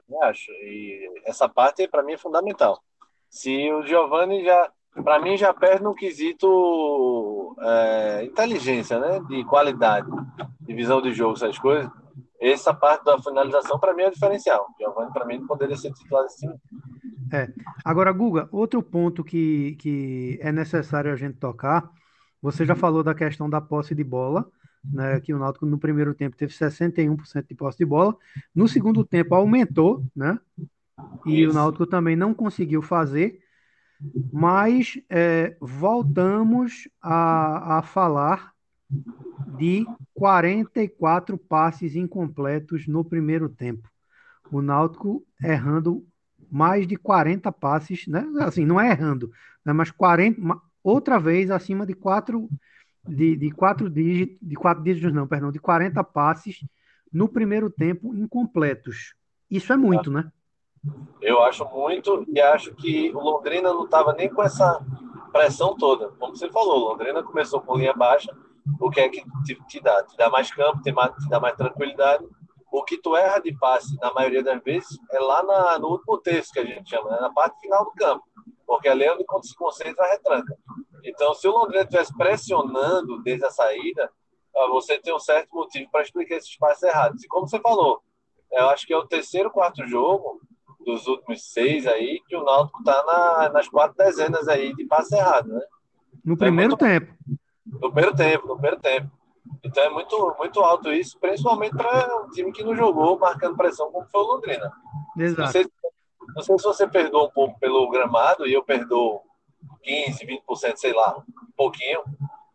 eu 0.08 0.22
acho. 0.22 0.50
E 0.52 1.22
essa 1.24 1.48
parte 1.48 1.86
para 1.88 2.02
mim 2.02 2.12
é 2.12 2.18
fundamental. 2.18 2.80
Se 3.28 3.70
o 3.72 3.84
Giovanni 3.86 4.44
já, 4.44 4.70
para 5.02 5.20
mim 5.20 5.36
já 5.36 5.52
perde 5.52 5.82
no 5.82 5.94
quesito 5.94 7.56
é, 7.60 8.24
inteligência, 8.24 8.98
né, 8.98 9.20
de 9.28 9.44
qualidade, 9.44 10.08
de 10.60 10.74
visão 10.74 11.02
de 11.02 11.12
jogo, 11.12 11.34
essas 11.34 11.58
coisas 11.58 11.90
essa 12.40 12.72
parte 12.72 13.04
da 13.04 13.20
finalização, 13.20 13.78
para 13.78 13.94
mim, 13.94 14.02
é 14.02 14.08
o 14.08 14.12
diferencial. 14.12 14.68
Giovanni, 14.78 15.12
para 15.12 15.24
mim, 15.24 15.38
não 15.38 15.46
poderia 15.46 15.76
ser 15.76 15.92
titular 15.92 16.24
assim. 16.24 16.48
É. 17.32 17.48
Agora, 17.84 18.12
Guga, 18.12 18.48
outro 18.52 18.82
ponto 18.82 19.24
que, 19.24 19.76
que 19.80 20.38
é 20.40 20.52
necessário 20.52 21.12
a 21.12 21.16
gente 21.16 21.36
tocar, 21.38 21.90
você 22.40 22.64
já 22.64 22.76
falou 22.76 23.02
da 23.02 23.14
questão 23.14 23.50
da 23.50 23.60
posse 23.60 23.94
de 23.94 24.04
bola, 24.04 24.48
né, 24.84 25.20
que 25.20 25.32
o 25.32 25.38
Náutico 25.38 25.66
no 25.66 25.78
primeiro 25.78 26.14
tempo 26.14 26.36
teve 26.36 26.52
61% 26.52 27.46
de 27.48 27.54
posse 27.54 27.78
de 27.78 27.84
bola, 27.84 28.16
no 28.54 28.68
segundo 28.68 29.04
tempo 29.04 29.34
aumentou, 29.34 30.04
né, 30.14 30.38
e 31.26 31.42
Isso. 31.42 31.50
o 31.50 31.54
Náutico 31.54 31.86
também 31.86 32.16
não 32.16 32.34
conseguiu 32.34 32.82
fazer, 32.82 33.40
mas 34.32 35.00
é, 35.08 35.56
voltamos 35.60 36.88
a, 37.02 37.78
a 37.78 37.82
falar 37.82 38.52
de 39.58 39.84
44 40.14 41.36
passes 41.36 41.94
incompletos 41.94 42.86
no 42.86 43.04
primeiro 43.04 43.48
tempo. 43.48 43.88
O 44.50 44.62
Náutico 44.62 45.24
errando 45.42 46.06
mais 46.50 46.86
de 46.86 46.96
40 46.96 47.52
passes, 47.52 48.06
né? 48.06 48.24
Assim, 48.40 48.64
não 48.64 48.80
é 48.80 48.90
errando, 48.90 49.30
né? 49.64 49.72
mas 49.72 49.90
40, 49.90 50.40
outra 50.82 51.18
vez 51.18 51.50
acima 51.50 51.84
de 51.84 51.94
quatro 51.94 52.48
de, 53.06 53.36
de 53.36 53.50
quatro 53.50 53.88
dígitos, 53.88 54.36
de 54.40 54.56
quatro 54.56 54.82
dígitos 54.82 55.12
não, 55.12 55.26
perdão, 55.26 55.50
de 55.50 55.58
40 55.58 56.02
passes 56.04 56.60
no 57.12 57.28
primeiro 57.28 57.70
tempo 57.70 58.14
incompletos. 58.14 59.14
Isso 59.50 59.72
é 59.72 59.76
muito, 59.76 60.10
né? 60.10 60.30
Eu 61.20 61.42
acho 61.42 61.64
muito 61.66 62.24
e 62.28 62.40
acho 62.40 62.74
que 62.74 63.10
o 63.10 63.18
Londrina 63.18 63.72
não 63.72 63.84
estava 63.84 64.12
nem 64.12 64.28
com 64.28 64.42
essa 64.42 64.84
pressão 65.32 65.76
toda. 65.76 66.10
Como 66.18 66.36
você 66.36 66.48
falou, 66.48 66.90
Londrina 66.90 67.22
começou 67.22 67.60
com 67.60 67.76
linha 67.76 67.92
baixa, 67.92 68.34
o 68.80 68.90
que 68.90 69.00
é 69.00 69.08
que 69.08 69.22
te, 69.44 69.54
te 69.66 69.80
dá? 69.80 70.02
Te 70.04 70.16
dá 70.16 70.28
mais 70.28 70.52
campo, 70.52 70.82
te, 70.82 70.92
te 70.92 71.28
dá 71.28 71.40
mais 71.40 71.56
tranquilidade. 71.56 72.24
O 72.70 72.84
que 72.84 72.98
tu 72.98 73.16
erra 73.16 73.38
de 73.38 73.56
passe, 73.56 73.96
na 74.00 74.12
maioria 74.12 74.42
das 74.42 74.62
vezes, 74.62 74.98
é 75.10 75.18
lá 75.18 75.42
na, 75.42 75.78
no 75.78 75.88
último 75.88 76.18
terço, 76.18 76.52
que 76.52 76.58
a 76.58 76.64
gente 76.64 76.90
chama, 76.90 77.10
né? 77.10 77.18
na 77.20 77.30
parte 77.30 77.58
final 77.60 77.84
do 77.84 77.92
campo. 77.92 78.22
Porque 78.66 78.88
ali 78.88 79.04
é 79.04 79.14
onde 79.14 79.24
se 79.48 79.54
concentra 79.54 80.06
retranca. 80.10 80.54
Então, 81.04 81.34
se 81.34 81.46
o 81.46 81.52
Londrina 81.52 81.82
estivesse 81.82 82.16
pressionando 82.16 83.22
desde 83.22 83.44
a 83.44 83.50
saída, 83.50 84.10
ah, 84.56 84.66
você 84.68 84.98
tem 84.98 85.14
um 85.14 85.18
certo 85.18 85.54
motivo 85.54 85.90
para 85.90 86.02
explicar 86.02 86.36
esses 86.36 86.56
passes 86.56 86.82
errados. 86.82 87.22
E 87.22 87.28
como 87.28 87.48
você 87.48 87.60
falou, 87.60 88.02
eu 88.50 88.68
acho 88.70 88.86
que 88.86 88.92
é 88.92 88.96
o 88.96 89.06
terceiro, 89.06 89.50
quarto 89.50 89.86
jogo 89.86 90.40
dos 90.84 91.06
últimos 91.06 91.42
seis 91.52 91.86
aí 91.86 92.20
que 92.26 92.34
o 92.34 92.42
Náutico 92.42 92.78
está 92.80 93.04
na, 93.04 93.50
nas 93.50 93.68
quatro 93.68 93.96
dezenas 93.96 94.48
aí 94.48 94.74
de 94.74 94.84
passe 94.86 95.14
errado, 95.14 95.48
né? 95.48 95.60
No 96.24 96.34
então, 96.34 96.46
primeiro 96.46 96.74
é 96.74 96.76
muito... 96.76 97.06
tempo. 97.06 97.18
No 97.66 97.92
primeiro 97.92 98.16
tempo, 98.16 98.46
no 98.46 98.54
primeiro 98.54 98.80
tempo. 98.80 99.10
Então 99.62 99.82
é 99.82 99.90
muito, 99.90 100.34
muito 100.38 100.60
alto 100.60 100.92
isso, 100.92 101.18
principalmente 101.18 101.76
para 101.76 102.24
um 102.24 102.30
time 102.30 102.52
que 102.52 102.64
não 102.64 102.74
jogou 102.74 103.18
marcando 103.18 103.56
pressão 103.56 103.90
como 103.90 104.06
foi 104.08 104.22
o 104.22 104.26
Londrina. 104.26 104.72
Exato. 105.16 105.42
Não 105.42 105.48
sei, 105.48 105.66
não 106.34 106.42
sei 106.42 106.58
se 106.58 106.64
você 106.64 106.86
perdoa 106.86 107.26
um 107.26 107.30
pouco 107.30 107.58
pelo 107.58 107.88
gramado, 107.90 108.46
e 108.46 108.52
eu 108.52 108.62
perdoo 108.62 109.22
15, 109.82 110.26
20%, 110.26 110.76
sei 110.76 110.92
lá, 110.92 111.18
um 111.18 111.52
pouquinho, 111.56 112.02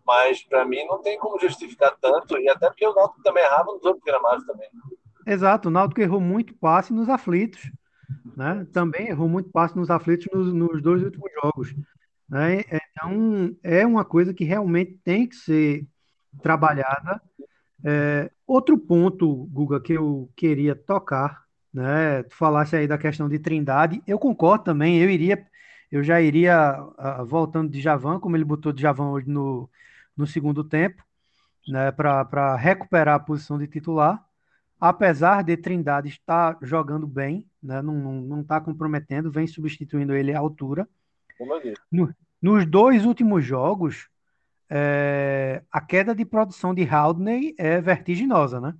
mas 0.06 0.44
para 0.44 0.66
mim 0.66 0.86
não 0.86 1.02
tem 1.02 1.18
como 1.18 1.40
justificar 1.40 1.96
tanto, 2.00 2.38
e 2.38 2.50
até 2.50 2.68
porque 2.68 2.86
o 2.86 2.94
Náutico 2.94 3.24
também 3.24 3.44
errava 3.44 3.72
nos 3.74 3.84
outros 3.84 4.04
gramados 4.04 4.46
também. 4.46 4.70
Exato, 5.26 5.70
o 5.70 5.72
Náutico 5.72 6.02
errou 6.02 6.20
muito 6.20 6.54
passe 6.56 6.94
nos 6.94 7.10
aflitos, 7.10 7.72
né? 8.36 8.68
Também 8.74 9.08
errou 9.08 9.30
muito 9.30 9.50
passe 9.50 9.76
nos 9.76 9.90
aflitos 9.90 10.28
nos, 10.34 10.54
nos 10.54 10.82
dois 10.82 11.02
últimos 11.04 11.32
jogos. 11.42 11.74
Né? 12.28 12.62
Então, 12.62 13.56
é 13.64 13.86
uma 13.86 14.04
coisa 14.04 14.34
que 14.34 14.44
realmente 14.44 15.00
tem 15.04 15.28
que 15.28 15.36
ser 15.36 15.88
trabalhada. 16.42 17.22
É, 17.86 18.32
outro 18.48 18.78
ponto, 18.78 19.46
Guga, 19.52 19.80
que 19.80 19.94
eu 19.94 20.30
queria 20.36 20.76
tocar, 20.76 21.44
né? 21.74 22.24
Tu 22.24 22.36
falasse 22.36 22.76
aí 22.76 22.88
da 22.88 22.98
questão 22.98 23.28
de 23.28 23.40
Trindade, 23.40 24.02
eu 24.08 24.18
concordo 24.20 24.64
também, 24.64 25.02
eu 25.02 25.10
iria, 25.10 25.46
eu 25.94 26.04
já 26.04 26.20
iria 26.20 26.84
uh, 26.84 27.24
voltando 27.24 27.70
de 27.70 27.80
Javan, 27.80 28.20
como 28.20 28.36
ele 28.36 28.44
botou 28.44 28.74
de 28.74 28.82
Javan 28.82 29.12
hoje 29.12 29.30
no, 29.30 29.70
no 30.18 30.26
segundo 30.26 30.64
tempo, 30.64 31.06
né? 31.68 31.92
Para 31.92 32.56
recuperar 32.56 33.14
a 33.14 33.20
posição 33.20 33.60
de 33.60 33.68
titular, 33.68 34.26
apesar 34.82 35.44
de 35.44 35.56
Trindade 35.56 36.10
estar 36.10 36.58
jogando 36.64 37.06
bem, 37.06 37.48
né? 37.62 37.80
Não 37.84 38.42
está 38.42 38.60
comprometendo, 38.60 39.32
vem 39.32 39.46
substituindo 39.46 40.16
ele 40.16 40.34
à 40.34 40.40
altura. 40.40 40.90
No, 41.92 42.12
nos 42.42 42.66
dois 42.66 43.06
últimos 43.06 43.46
jogos, 43.46 44.10
é, 44.68 45.62
a 45.72 45.80
queda 45.80 46.16
de 46.16 46.26
produção 46.26 46.74
de 46.74 46.90
Haldney 46.90 47.54
é 47.56 47.80
vertiginosa, 47.80 48.60
né? 48.60 48.74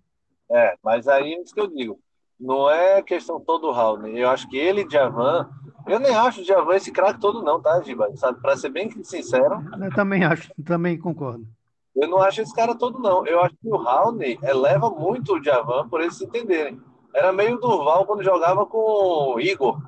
É, 0.50 0.76
mas 0.84 1.08
aí 1.08 1.32
é 1.32 1.44
isso 1.44 1.54
que 1.54 1.62
eu 1.62 1.68
digo. 1.68 2.00
Não 2.44 2.70
é 2.70 3.02
questão 3.02 3.40
todo 3.40 3.62
do 3.62 3.72
Haldney. 3.72 4.20
Eu 4.20 4.30
acho 4.30 4.50
que 4.50 4.58
ele 4.58 4.82
e 4.82 4.92
Javan. 4.92 5.50
Eu 5.88 5.98
nem 5.98 6.14
acho 6.14 6.42
o 6.42 6.44
Javan 6.44 6.76
esse 6.76 6.92
craque 6.92 7.22
todo, 7.22 7.42
não, 7.42 7.62
tá, 7.62 7.82
Giba? 7.82 8.12
Sabe, 8.18 8.42
pra 8.42 8.58
ser 8.58 8.70
bem 8.70 8.92
sincero. 9.02 9.64
Eu 9.82 9.94
também 9.96 10.26
acho, 10.26 10.52
também 10.62 11.00
concordo. 11.00 11.48
Eu 11.96 12.10
não 12.10 12.20
acho 12.20 12.42
esse 12.42 12.54
cara 12.54 12.76
todo, 12.76 13.00
não. 13.00 13.26
Eu 13.26 13.42
acho 13.42 13.56
que 13.56 13.70
o 13.70 13.78
Haldney 13.78 14.38
eleva 14.44 14.90
muito 14.90 15.36
o 15.36 15.44
Javan 15.44 15.88
por 15.88 16.02
eles 16.02 16.18
se 16.18 16.26
entenderem. 16.26 16.82
Era 17.16 17.32
meio 17.32 17.58
Durval 17.60 18.06
quando 18.06 18.24
jogava 18.24 18.66
com 18.66 18.78
o 19.36 19.40
Igor, 19.40 19.80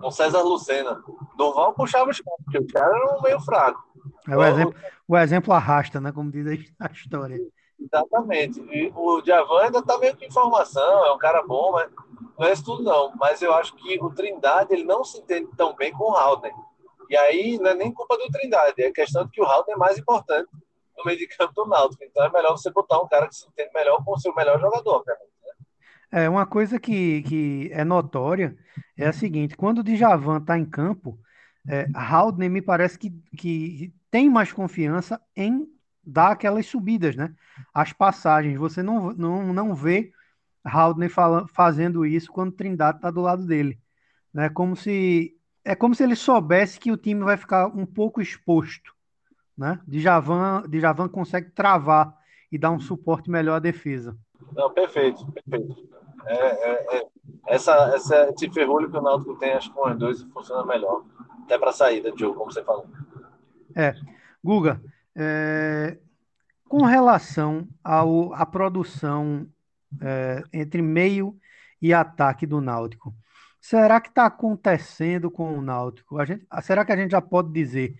com 0.00 0.10
César 0.10 0.40
Lucena. 0.40 1.02
Durval 1.36 1.74
puxava 1.74 2.10
os 2.10 2.20
caras, 2.20 2.40
porque 2.42 2.58
o 2.58 2.66
cara 2.68 2.96
era 2.96 3.20
meio 3.20 3.40
fraco. 3.40 3.84
É 4.26 4.36
o, 4.36 4.42
exemplo, 4.42 4.74
o 5.06 5.18
exemplo 5.18 5.52
arrasta, 5.52 6.00
né? 6.00 6.10
Como 6.10 6.30
diz 6.30 6.72
a 6.80 6.90
história. 6.90 7.38
Exatamente. 7.92 8.60
E 8.60 8.92
o 8.94 9.22
Javan 9.24 9.62
ainda 9.62 9.82
tá 9.82 9.98
meio 9.98 10.16
com 10.16 10.24
informação, 10.24 11.06
é 11.06 11.12
um 11.12 11.18
cara 11.18 11.42
bom, 11.42 11.72
mas 11.72 11.90
não 12.38 12.46
é 12.46 12.52
isso 12.52 12.64
tudo 12.64 12.82
não. 12.82 13.12
Mas 13.16 13.42
eu 13.42 13.52
acho 13.54 13.74
que 13.76 13.98
o 14.02 14.10
Trindade 14.10 14.72
ele 14.72 14.84
não 14.84 15.02
se 15.04 15.18
entende 15.18 15.48
tão 15.56 15.74
bem 15.74 15.92
com 15.92 16.04
o 16.04 16.14
Halden. 16.14 16.52
E 17.10 17.16
aí 17.16 17.58
não 17.58 17.70
é 17.70 17.74
nem 17.74 17.92
culpa 17.92 18.16
do 18.18 18.28
Trindade, 18.28 18.82
é 18.82 18.92
questão 18.92 19.24
de 19.24 19.30
que 19.30 19.40
o 19.40 19.44
Halden 19.44 19.74
é 19.74 19.78
mais 19.78 19.98
importante 19.98 20.48
no 20.96 21.04
meio 21.04 21.18
de 21.18 21.26
campo 21.28 21.54
do 21.54 21.66
Náutico. 21.66 22.04
Então 22.04 22.24
é 22.24 22.30
melhor 22.30 22.52
você 22.52 22.70
botar 22.70 23.00
um 23.00 23.08
cara 23.08 23.28
que 23.28 23.34
se 23.34 23.46
entende 23.48 23.70
melhor 23.74 24.04
com 24.04 24.12
o 24.12 24.18
seu 24.18 24.34
melhor 24.34 24.60
jogador, 24.60 25.02
cara. 25.04 25.18
É, 26.10 26.28
uma 26.28 26.46
coisa 26.46 26.80
que, 26.80 27.22
que 27.22 27.70
é 27.72 27.84
notória 27.84 28.56
é 28.96 29.06
a 29.06 29.12
seguinte: 29.12 29.56
quando 29.56 29.78
o 29.78 29.82
Djavan 29.82 30.38
está 30.38 30.58
em 30.58 30.64
campo, 30.64 31.18
é, 31.68 31.86
Haldner 31.94 32.50
me 32.50 32.62
parece 32.62 32.98
que, 32.98 33.10
que 33.36 33.92
tem 34.10 34.28
mais 34.30 34.52
confiança 34.52 35.20
em 35.36 35.66
dar 36.08 36.32
aquelas 36.32 36.66
subidas, 36.66 37.14
né? 37.14 37.34
As 37.72 37.92
passagens. 37.92 38.58
Você 38.58 38.82
não, 38.82 39.12
não, 39.12 39.52
não 39.52 39.74
vê 39.74 40.12
Haldner 40.64 41.10
fazendo 41.48 42.06
isso 42.06 42.32
quando 42.32 42.52
Trindade 42.52 42.98
está 42.98 43.10
do 43.10 43.20
lado 43.20 43.46
dele. 43.46 43.78
Né? 44.32 44.48
Como 44.48 44.74
se, 44.74 45.36
é 45.64 45.74
como 45.74 45.94
se 45.94 46.02
ele 46.02 46.16
soubesse 46.16 46.80
que 46.80 46.90
o 46.90 46.96
time 46.96 47.22
vai 47.22 47.36
ficar 47.36 47.66
um 47.66 47.86
pouco 47.86 48.20
exposto. 48.20 48.94
Né? 49.56 49.78
Djavan, 49.86 50.64
Djavan 50.68 51.08
consegue 51.08 51.50
travar 51.50 52.16
e 52.50 52.56
dar 52.56 52.70
um 52.70 52.80
suporte 52.80 53.30
melhor 53.30 53.56
à 53.56 53.58
defesa. 53.58 54.16
Não, 54.54 54.72
perfeito, 54.72 55.26
perfeito. 55.32 55.88
É, 56.26 56.34
é, 56.34 56.98
é, 56.98 57.06
essa, 57.46 57.72
essa, 57.94 58.30
esse 58.30 58.50
ferrolho 58.50 58.90
que 58.90 58.96
o 58.96 59.02
Náutico 59.02 59.36
tem, 59.36 59.52
acho 59.52 59.68
que 59.68 59.74
com 59.74 59.88
os 59.88 59.98
dois 59.98 60.22
funciona 60.22 60.64
melhor. 60.64 61.04
Até 61.44 61.58
para 61.58 61.72
saída 61.72 62.12
de 62.12 62.20
jogo, 62.20 62.38
como 62.38 62.52
você 62.52 62.62
falou. 62.62 62.86
É. 63.74 63.94
Guga, 64.42 64.80
é, 65.18 65.98
com 66.68 66.82
relação 66.82 67.66
ao, 67.82 68.32
à 68.32 68.46
produção 68.46 69.48
é, 70.00 70.44
entre 70.52 70.80
meio 70.80 71.36
e 71.82 71.92
ataque 71.92 72.46
do 72.46 72.60
Náutico, 72.60 73.12
será 73.60 74.00
que 74.00 74.08
está 74.08 74.26
acontecendo 74.26 75.30
com 75.30 75.58
o 75.58 75.60
Náutico? 75.60 76.24
Gente, 76.24 76.46
será 76.62 76.84
que 76.84 76.92
a 76.92 76.96
gente 76.96 77.10
já 77.10 77.20
pode 77.20 77.52
dizer 77.52 77.96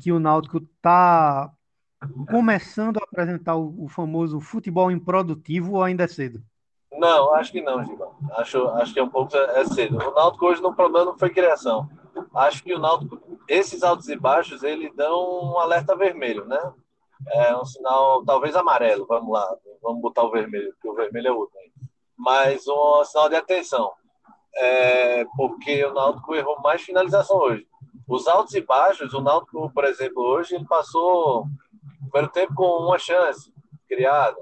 que 0.00 0.12
o 0.12 0.20
Náutico 0.20 0.58
está 0.58 1.50
começando 2.30 2.98
a 2.98 3.04
apresentar 3.04 3.56
o, 3.56 3.84
o 3.84 3.88
famoso 3.88 4.40
futebol 4.40 4.90
improdutivo 4.90 5.74
ou 5.74 5.82
ainda 5.82 6.04
é 6.04 6.08
cedo? 6.08 6.40
Não, 6.92 7.34
acho 7.34 7.52
que 7.52 7.62
não, 7.62 7.84
Giba. 7.84 8.08
Acho, 8.32 8.68
acho 8.68 8.92
que 8.92 9.00
é 9.00 9.02
um 9.02 9.08
pouco 9.08 9.36
é 9.36 9.64
cedo. 9.64 9.96
O 9.96 10.14
Náutico 10.14 10.46
hoje 10.46 10.62
no 10.62 10.74
problema 10.74 11.06
não 11.06 11.18
foi 11.18 11.30
criação. 11.30 11.88
Acho 12.34 12.62
que 12.62 12.74
o 12.74 12.78
Náutico, 12.78 13.20
esses 13.48 13.82
altos 13.82 14.08
e 14.08 14.16
baixos, 14.16 14.62
ele 14.62 14.92
dão 14.94 15.52
um 15.52 15.58
alerta 15.58 15.96
vermelho, 15.96 16.44
né? 16.46 16.72
É 17.28 17.56
um 17.56 17.64
sinal, 17.64 18.24
talvez 18.24 18.56
amarelo, 18.56 19.06
vamos 19.06 19.32
lá, 19.32 19.56
vamos 19.82 20.00
botar 20.00 20.22
o 20.22 20.30
vermelho, 20.30 20.72
porque 20.72 20.88
o 20.88 20.94
vermelho 20.94 21.28
é 21.28 21.32
outro. 21.32 21.54
Mas 22.16 22.66
um 22.66 23.04
sinal 23.04 23.28
de 23.28 23.36
atenção. 23.36 23.92
É, 24.56 25.24
porque 25.36 25.84
o 25.84 25.94
Náutico 25.94 26.34
errou 26.34 26.60
mais 26.60 26.82
finalização 26.82 27.36
hoje. 27.36 27.66
Os 28.08 28.26
altos 28.26 28.54
e 28.54 28.60
baixos, 28.60 29.14
o 29.14 29.20
Náutico, 29.20 29.70
por 29.72 29.84
exemplo, 29.84 30.22
hoje 30.22 30.54
ele 30.54 30.66
passou 30.66 31.42
o 31.42 32.10
primeiro 32.10 32.32
tempo 32.32 32.54
com 32.54 32.84
uma 32.84 32.98
chance 32.98 33.52
criada, 33.88 34.36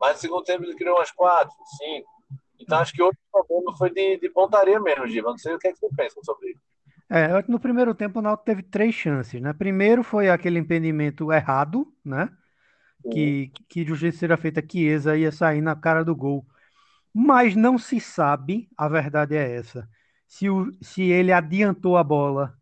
mas 0.00 0.14
no 0.14 0.20
segundo 0.20 0.42
tempo 0.42 0.64
ele 0.64 0.74
criou 0.74 0.96
umas 0.96 1.10
quatro, 1.12 1.54
cinco. 1.78 2.08
Então 2.58 2.78
acho 2.78 2.92
que 2.92 3.02
outro 3.02 3.20
problema 3.30 3.76
foi 3.76 3.90
de, 3.90 4.18
de 4.18 4.28
pontaria 4.30 4.80
mesmo, 4.80 5.06
Giva. 5.06 5.30
Não 5.30 5.38
sei 5.38 5.54
o 5.54 5.58
que, 5.58 5.68
é 5.68 5.72
que 5.72 5.78
você 5.78 5.88
pensa 5.96 6.20
sobre 6.24 6.50
isso. 6.50 6.60
É, 7.08 7.28
no 7.48 7.60
primeiro 7.60 7.94
tempo 7.94 8.18
o 8.18 8.22
Náutico 8.22 8.46
teve 8.46 8.62
três 8.62 8.94
chances, 8.94 9.40
né? 9.40 9.52
Primeiro 9.52 10.02
foi 10.02 10.28
aquele 10.28 10.58
impedimento 10.58 11.32
errado, 11.32 11.92
né? 12.04 12.28
Que, 13.10 13.52
que 13.68 13.84
de 13.84 13.94
justiça 13.94 14.36
feita 14.38 14.62
Chiesa 14.66 15.16
ia 15.18 15.32
sair 15.32 15.60
na 15.62 15.76
cara 15.76 16.04
do 16.04 16.16
gol. 16.16 16.46
mas 17.14 17.56
não 17.56 17.78
se 17.78 18.00
sabe, 18.00 18.68
a 18.76 18.88
verdade 18.88 19.36
é 19.36 19.56
essa, 19.56 19.88
se, 20.28 20.50
o, 20.50 20.72
se 20.82 21.02
ele 21.04 21.32
adiantou 21.32 21.96
a 21.98 22.04
bola 22.04 22.56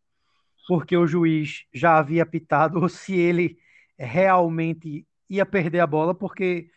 porque 0.67 0.97
o 0.97 1.07
juiz 1.07 1.65
já 1.73 1.99
havia 1.99 2.23
apitado 2.23 2.79
ou 2.83 2.89
se 2.89 3.15
ele 3.17 3.59
realmente 3.99 5.07
ia 5.31 5.47
perder 5.47 5.81
a 5.81 5.87
bola, 5.87 6.15
porque 6.15 6.71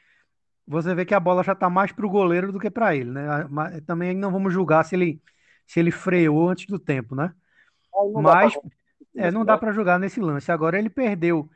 você 0.67 0.93
vê 0.95 1.05
que 1.05 1.13
a 1.15 1.19
bola 1.19 1.43
já 1.43 1.53
está 1.53 1.69
mais 1.69 1.91
para 1.91 2.05
o 2.05 2.09
goleiro 2.09 2.51
do 2.51 2.59
que 2.59 2.69
para 2.71 2.95
ele, 2.95 3.11
né? 3.11 3.45
Mas 3.49 3.81
também 3.83 4.15
não 4.15 4.31
vamos 4.31 4.53
julgar 4.53 4.83
se 4.85 4.95
ele, 4.95 5.21
se 5.67 5.79
ele 5.79 5.91
freou 5.91 6.49
antes 6.49 6.67
do 6.67 6.79
tempo, 6.79 7.15
né? 7.15 7.33
Mas 8.21 8.57
é, 9.15 9.31
não 9.31 9.45
dá 9.45 9.57
para 9.57 9.71
julgar 9.71 9.99
nesse 9.99 10.19
lance. 10.19 10.51
Agora 10.51 10.77
ele 10.77 10.89
perdeu, 10.89 11.49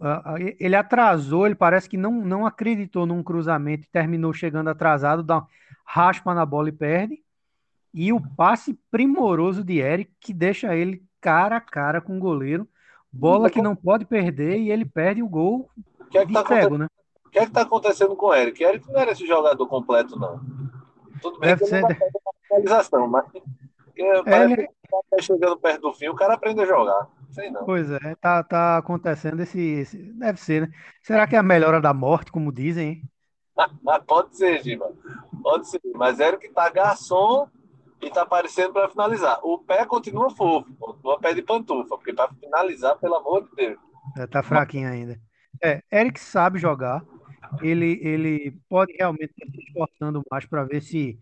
uh, 0.00 0.36
ele 0.58 0.76
atrasou, 0.76 1.46
ele 1.46 1.54
parece 1.54 1.88
que 1.88 1.96
não, 1.96 2.12
não 2.12 2.46
acreditou 2.46 3.06
num 3.06 3.22
cruzamento 3.22 3.84
e 3.86 3.90
terminou 3.90 4.32
chegando 4.32 4.68
atrasado, 4.68 5.22
dá 5.22 5.44
raspa 5.84 6.34
na 6.34 6.44
bola 6.44 6.68
e 6.68 6.72
perde. 6.72 7.22
E 7.94 8.12
o 8.12 8.20
passe 8.36 8.78
primoroso 8.90 9.64
de 9.64 9.78
Eric, 9.78 10.12
que 10.20 10.32
deixa 10.32 10.76
ele 10.76 11.02
cara 11.20 11.56
a 11.56 11.60
cara 11.60 12.00
com 12.00 12.16
o 12.16 12.20
goleiro. 12.20 12.68
Bola 13.10 13.48
que 13.48 13.62
não 13.62 13.74
pode 13.74 14.04
perder 14.04 14.58
e 14.58 14.70
ele 14.70 14.84
perde 14.84 15.22
o 15.22 15.28
gol 15.28 15.70
que 16.08 16.18
é 16.18 16.26
que 16.26 16.32
tá 16.32 16.46
cego, 16.46 16.78
né? 16.78 16.86
O 17.24 17.30
que 17.30 17.38
é 17.38 17.46
que 17.46 17.52
tá 17.52 17.62
acontecendo 17.62 18.16
com 18.16 18.26
o 18.26 18.34
Eric? 18.34 18.62
Eric 18.62 18.90
não 18.90 19.00
era 19.00 19.12
esse 19.12 19.26
jogador 19.26 19.66
completo, 19.66 20.18
não. 20.18 20.40
Tudo 21.20 21.38
bem 21.38 21.50
Deve 21.50 21.62
que 21.62 21.66
ser... 21.66 21.84
ele 21.84 21.94
não 21.94 22.32
finalização, 22.48 23.08
mas 23.08 23.26
parece 24.24 24.52
ele... 24.54 24.68
que 24.88 25.16
tá 25.16 25.22
chegando 25.22 25.58
perto 25.58 25.82
do 25.82 25.92
fim, 25.92 26.08
o 26.08 26.14
cara 26.14 26.34
aprende 26.34 26.62
a 26.62 26.66
jogar. 26.66 27.08
Sei 27.30 27.50
não. 27.50 27.64
Pois 27.64 27.90
é, 27.90 28.14
tá, 28.20 28.42
tá 28.42 28.78
acontecendo 28.78 29.40
esse, 29.40 29.60
esse, 29.60 29.98
Deve 30.14 30.40
ser, 30.40 30.62
né? 30.62 30.74
Será 31.02 31.26
que 31.26 31.36
é 31.36 31.38
a 31.38 31.42
melhora 31.42 31.80
da 31.80 31.92
morte, 31.92 32.32
como 32.32 32.52
dizem, 32.52 32.88
hein? 32.88 33.02
Pode 34.06 34.36
ser, 34.36 34.62
Giba. 34.62 34.90
Pode 35.42 35.68
ser. 35.68 35.80
Mas 35.94 36.20
Eric 36.20 36.48
tá 36.50 36.70
garçom 36.70 37.48
e 38.00 38.10
tá 38.10 38.22
aparecendo 38.22 38.72
para 38.72 38.88
finalizar. 38.88 39.40
O 39.42 39.58
pé 39.58 39.84
continua 39.84 40.30
fofo, 40.30 40.72
continua 40.78 41.18
pé 41.18 41.34
de 41.34 41.42
pantufa, 41.42 41.96
porque 41.96 42.12
para 42.12 42.32
finalizar, 42.34 42.96
pelo 42.98 43.16
amor 43.16 43.48
de 43.48 43.56
Deus. 43.56 43.78
É, 44.16 44.26
tá 44.26 44.42
fraquinho 44.42 44.88
ainda. 44.88 45.20
É, 45.62 45.82
Eric 45.92 46.18
sabe 46.20 46.58
jogar. 46.58 47.02
Ele, 47.62 47.98
ele 48.02 48.58
pode 48.68 48.92
realmente 48.92 49.30
estar 49.30 49.50
se 49.50 49.60
esforçando 49.66 50.22
mais 50.30 50.44
para 50.46 50.64
ver 50.64 50.82
se, 50.82 51.18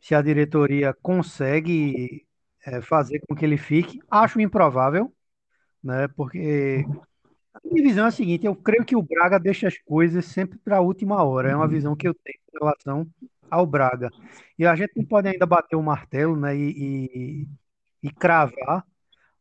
se 0.00 0.14
a 0.14 0.22
diretoria 0.22 0.94
consegue 1.02 2.26
é, 2.66 2.80
fazer 2.80 3.20
com 3.26 3.34
que 3.34 3.44
ele 3.44 3.56
fique. 3.58 4.00
Acho 4.10 4.40
improvável, 4.40 5.12
né? 5.82 6.08
Porque 6.08 6.84
a 7.54 7.60
minha 7.64 7.84
visão 7.84 8.06
é 8.06 8.08
a 8.08 8.12
seguinte: 8.12 8.46
eu 8.46 8.56
creio 8.56 8.84
que 8.84 8.96
o 8.96 9.02
Braga 9.02 9.38
deixa 9.38 9.68
as 9.68 9.78
coisas 9.78 10.24
sempre 10.26 10.58
para 10.58 10.78
a 10.78 10.80
última 10.80 11.22
hora. 11.22 11.50
É 11.50 11.56
uma 11.56 11.68
visão 11.68 11.96
que 11.96 12.08
eu 12.08 12.14
tenho 12.14 12.38
em 12.38 12.58
relação 12.58 13.06
ao 13.50 13.66
Braga. 13.66 14.10
E 14.58 14.66
a 14.66 14.74
gente 14.76 14.92
não 14.96 15.04
pode 15.04 15.28
ainda 15.28 15.46
bater 15.46 15.76
o 15.76 15.82
martelo, 15.82 16.36
né? 16.36 16.56
E, 16.56 17.44
e, 17.44 17.48
e 18.02 18.10
cravar, 18.10 18.84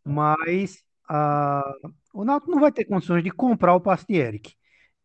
mas 0.04 0.84
a, 1.08 1.64
o 2.14 2.24
Náutico 2.24 2.52
não 2.52 2.60
vai 2.60 2.72
ter 2.72 2.86
condições 2.86 3.24
de 3.24 3.32
comprar 3.32 3.76
o 3.76 3.82
passe 3.82 4.06
de 4.08 4.16
Eric. 4.16 4.56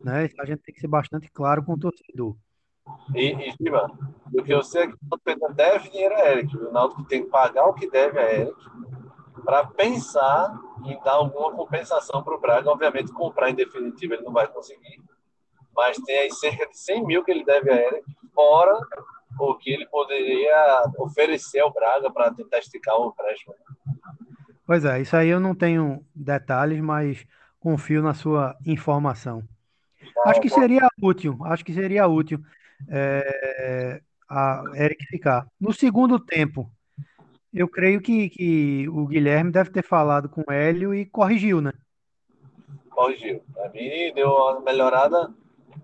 Né? 0.01 0.31
A 0.39 0.45
gente 0.45 0.63
tem 0.63 0.75
que 0.75 0.81
ser 0.81 0.89
bastante 0.89 1.29
claro 1.31 1.65
com 1.65 1.73
o 1.75 1.79
torcedor. 1.79 2.37
E, 3.14 3.33
e 3.33 3.54
Giba, 3.61 3.90
o 4.35 4.42
que 4.42 4.52
eu 4.52 4.62
sei 4.62 4.83
é 4.83 4.87
que 4.87 4.95
o 4.95 4.99
Náutico 5.11 5.54
deve 5.54 5.88
dinheiro 5.90 6.14
a 6.14 6.30
Eric. 6.30 6.57
O 6.57 6.73
Náutico 6.73 7.04
tem 7.04 7.25
que 7.25 7.30
pagar 7.30 7.66
o 7.66 7.75
que 7.75 7.90
deve 7.90 8.18
a 8.18 8.33
Eric 8.33 8.57
para 9.45 9.64
pensar 9.66 10.59
em 10.85 10.99
dar 11.02 11.12
alguma 11.12 11.52
compensação 11.52 12.23
para 12.23 12.35
o 12.35 12.40
Braga. 12.40 12.71
Obviamente, 12.71 13.12
comprar 13.12 13.50
em 13.50 13.54
definitivo 13.54 14.14
ele 14.14 14.23
não 14.23 14.33
vai 14.33 14.47
conseguir, 14.47 15.00
mas 15.75 15.97
tem 15.99 16.18
aí 16.18 16.33
cerca 16.33 16.66
de 16.66 16.78
100 16.78 17.07
mil 17.07 17.25
que 17.25 17.30
ele 17.30 17.45
deve 17.45 17.70
a 17.70 17.77
Eric, 17.77 18.05
fora 18.35 18.79
o 19.38 19.55
que 19.55 19.70
ele 19.70 19.87
poderia 19.87 20.83
oferecer 20.98 21.61
ao 21.61 21.72
Braga 21.72 22.11
para 22.11 22.33
tentar 22.35 22.59
esticar 22.59 22.96
o 23.01 23.09
empréstimo. 23.09 23.55
Pois 24.66 24.85
é, 24.85 25.01
isso 25.01 25.16
aí 25.16 25.29
eu 25.29 25.40
não 25.40 25.55
tenho 25.55 26.05
detalhes, 26.14 26.81
mas 26.81 27.24
confio 27.59 28.03
na 28.03 28.14
sua 28.14 28.57
informação. 28.66 29.42
Acho 30.27 30.40
que 30.40 30.51
seria 30.51 30.88
útil, 31.01 31.38
acho 31.44 31.64
que 31.64 31.72
seria 31.72 32.07
útil 32.07 32.40
é, 32.88 34.01
a 34.29 34.62
Eric 34.75 35.07
ficar. 35.07 35.47
No 35.61 35.73
segundo 35.73 36.19
tempo, 36.19 36.71
eu 37.53 37.69
creio 37.69 38.01
que, 38.01 38.29
que 38.29 38.88
o 38.88 39.07
Guilherme 39.07 39.51
deve 39.51 39.71
ter 39.71 39.83
falado 39.83 40.29
com 40.29 40.43
o 40.47 40.53
Hélio 40.53 40.95
e 40.95 41.07
corrigiu, 41.07 41.61
né? 41.61 41.73
Corrigiu. 42.91 43.43
A 43.64 43.69
mim 43.71 44.12
deu 44.14 44.29
uma 44.29 44.61
melhorada 44.61 45.33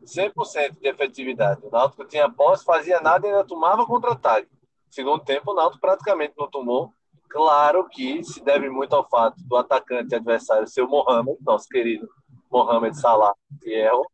100% 0.05 0.81
de 0.81 0.89
efetividade. 0.89 1.61
O 1.65 1.71
Náutico 1.71 2.05
tinha 2.05 2.29
posse, 2.29 2.65
fazia 2.65 3.01
nada 3.01 3.27
e 3.27 3.31
ainda 3.31 3.45
tomava 3.45 3.87
contra-ataque. 3.87 4.49
Segundo 4.91 5.25
tempo, 5.25 5.53
o 5.53 5.55
Náutico 5.55 5.81
praticamente 5.81 6.35
não 6.37 6.51
tomou 6.51 6.93
Claro 7.35 7.89
que 7.89 8.23
se 8.23 8.41
deve 8.45 8.71
muito 8.71 8.95
ao 8.95 9.09
fato 9.09 9.35
do 9.43 9.57
atacante 9.57 10.15
adversário 10.15 10.69
ser 10.69 10.83
o 10.83 10.89
Mohamed, 10.89 11.37
nosso 11.41 11.69
querido 11.69 12.09
Mohamed 12.49 12.97
Salah 12.97 13.35
Fierro, 13.61 14.07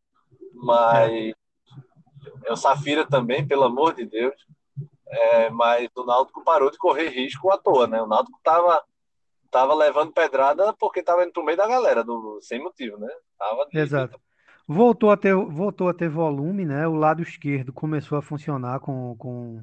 mas 0.54 1.34
é 2.44 2.52
o 2.52 2.56
Safira 2.56 3.06
também, 3.06 3.46
pelo 3.46 3.64
amor 3.64 3.94
de 3.94 4.04
Deus. 4.04 4.34
É, 5.06 5.50
mas 5.50 5.88
o 5.96 6.04
Náutico 6.04 6.44
parou 6.44 6.70
de 6.70 6.78
correr 6.78 7.08
risco 7.08 7.50
à 7.50 7.58
toa, 7.58 7.86
né? 7.86 8.00
O 8.00 8.06
Náutico 8.06 8.38
estava 8.38 8.82
tava 9.50 9.74
levando 9.74 10.12
pedrada 10.12 10.72
porque 10.78 11.00
estava 11.00 11.26
no 11.26 11.44
meio 11.44 11.58
da 11.58 11.66
galera, 11.66 12.04
do, 12.04 12.38
sem 12.40 12.62
motivo, 12.62 12.96
né? 12.98 13.08
Tava 13.36 13.66
de... 13.66 13.78
Exato. 13.78 14.18
Voltou 14.66 15.10
a, 15.10 15.16
ter, 15.16 15.34
voltou 15.34 15.88
a 15.88 15.94
ter 15.94 16.08
volume, 16.08 16.64
né? 16.64 16.86
O 16.86 16.94
lado 16.94 17.22
esquerdo 17.22 17.72
começou 17.72 18.16
a 18.16 18.22
funcionar 18.22 18.78
com, 18.78 19.16
com, 19.18 19.60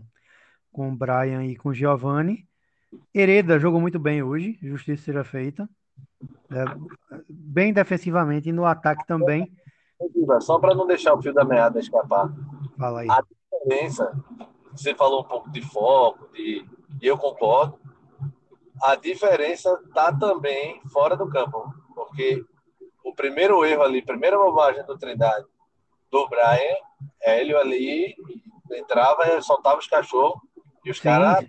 com 0.69 0.89
o 0.89 0.95
Brian 0.95 1.45
e 1.45 1.55
com 1.55 1.69
o 1.69 1.73
Giovanni. 1.73 2.45
Hereda 3.13 3.57
jogou 3.57 3.79
muito 3.79 3.97
bem 3.97 4.21
hoje, 4.21 4.59
justiça 4.61 5.05
seja 5.05 5.23
feita. 5.23 5.69
É, 6.51 6.65
bem 7.29 7.71
defensivamente 7.71 8.49
e 8.49 8.53
no 8.53 8.65
ataque 8.65 9.07
também. 9.07 9.49
Só 10.41 10.59
para 10.59 10.75
não 10.75 10.85
deixar 10.85 11.13
o 11.13 11.21
fio 11.21 11.33
da 11.33 11.45
meada 11.45 11.79
escapar. 11.79 12.29
Fala 12.77 13.01
aí. 13.01 13.07
A 13.09 13.21
diferença, 13.21 14.13
você 14.71 14.93
falou 14.93 15.21
um 15.21 15.27
pouco 15.27 15.49
de 15.51 15.61
foco, 15.61 16.29
de, 16.33 16.65
e 17.01 17.07
eu 17.07 17.17
concordo. 17.17 17.79
A 18.81 18.95
diferença 18.95 19.81
está 19.87 20.13
também 20.13 20.81
fora 20.89 21.17
do 21.17 21.29
campo, 21.29 21.73
porque 21.95 22.45
o 23.03 23.13
primeiro 23.13 23.65
erro 23.65 23.83
ali, 23.83 24.01
primeira 24.01 24.37
bobagem 24.37 24.85
do 24.85 24.97
Trindade, 24.97 25.45
do 26.11 26.27
Brian, 26.29 26.75
Hélio 27.21 27.57
ali 27.57 28.15
entrava 28.71 29.27
e 29.27 29.41
soltava 29.41 29.79
os 29.79 29.87
cachorros 29.87 30.39
e 30.83 30.91
os 30.91 30.99
caras 30.99 31.45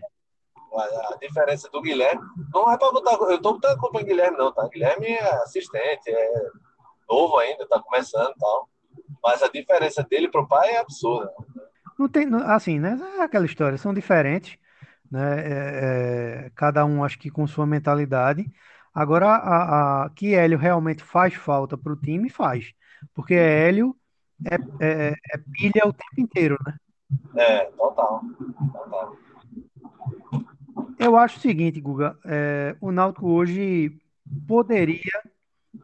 a, 0.76 1.16
diferença 1.20 1.68
do 1.70 1.80
Guilherme 1.80 2.22
não 2.52 2.70
é 2.70 2.76
para 2.76 2.92
botar. 2.92 3.14
Eu 3.14 3.36
estou 3.36 3.54
botando 3.54 3.78
culpa 3.78 4.00
em 4.00 4.04
Guilherme, 4.04 4.36
não, 4.36 4.52
tá? 4.52 4.68
Guilherme 4.68 5.06
é 5.06 5.34
assistente, 5.42 6.10
é 6.10 6.50
novo 7.08 7.38
ainda, 7.38 7.64
está 7.64 7.80
começando 7.80 8.30
e 8.30 8.38
tal. 8.38 8.68
Mas 9.22 9.42
a 9.42 9.48
diferença 9.48 10.02
dele 10.02 10.28
pro 10.28 10.46
pai 10.46 10.70
é 10.70 10.78
absurda. 10.78 11.30
Não 11.98 12.08
tem, 12.08 12.28
assim, 12.44 12.78
né? 12.78 12.98
É 13.18 13.22
aquela 13.22 13.46
história, 13.46 13.76
são 13.76 13.92
diferentes, 13.92 14.56
né? 15.11 15.40
É, 15.40 16.44
é, 16.46 16.50
cada 16.54 16.84
um 16.84 17.02
acho 17.02 17.18
que 17.18 17.30
com 17.30 17.46
sua 17.46 17.66
mentalidade. 17.66 18.50
Agora, 18.94 19.28
a, 19.28 20.04
a, 20.04 20.11
que 20.11 20.34
Hélio 20.34 20.58
realmente 20.58 21.02
faz 21.02 21.34
falta 21.34 21.76
para 21.76 21.92
o 21.92 21.96
time, 21.96 22.30
faz. 22.30 22.72
Porque 23.14 23.34
Hélio 23.34 23.96
é, 24.44 24.54
é, 24.80 25.14
é 25.32 25.38
pilha 25.52 25.87
o 25.87 25.92
tempo 25.92 26.20
inteiro, 26.20 26.56
né? 26.64 26.76
É, 27.37 27.64
total. 27.72 28.22
total. 28.72 29.16
Eu 30.98 31.16
acho 31.16 31.38
o 31.38 31.40
seguinte, 31.40 31.80
Guga, 31.80 32.18
é, 32.24 32.76
o 32.80 32.90
Náutico 32.92 33.28
hoje 33.28 33.96
poderia 34.46 35.22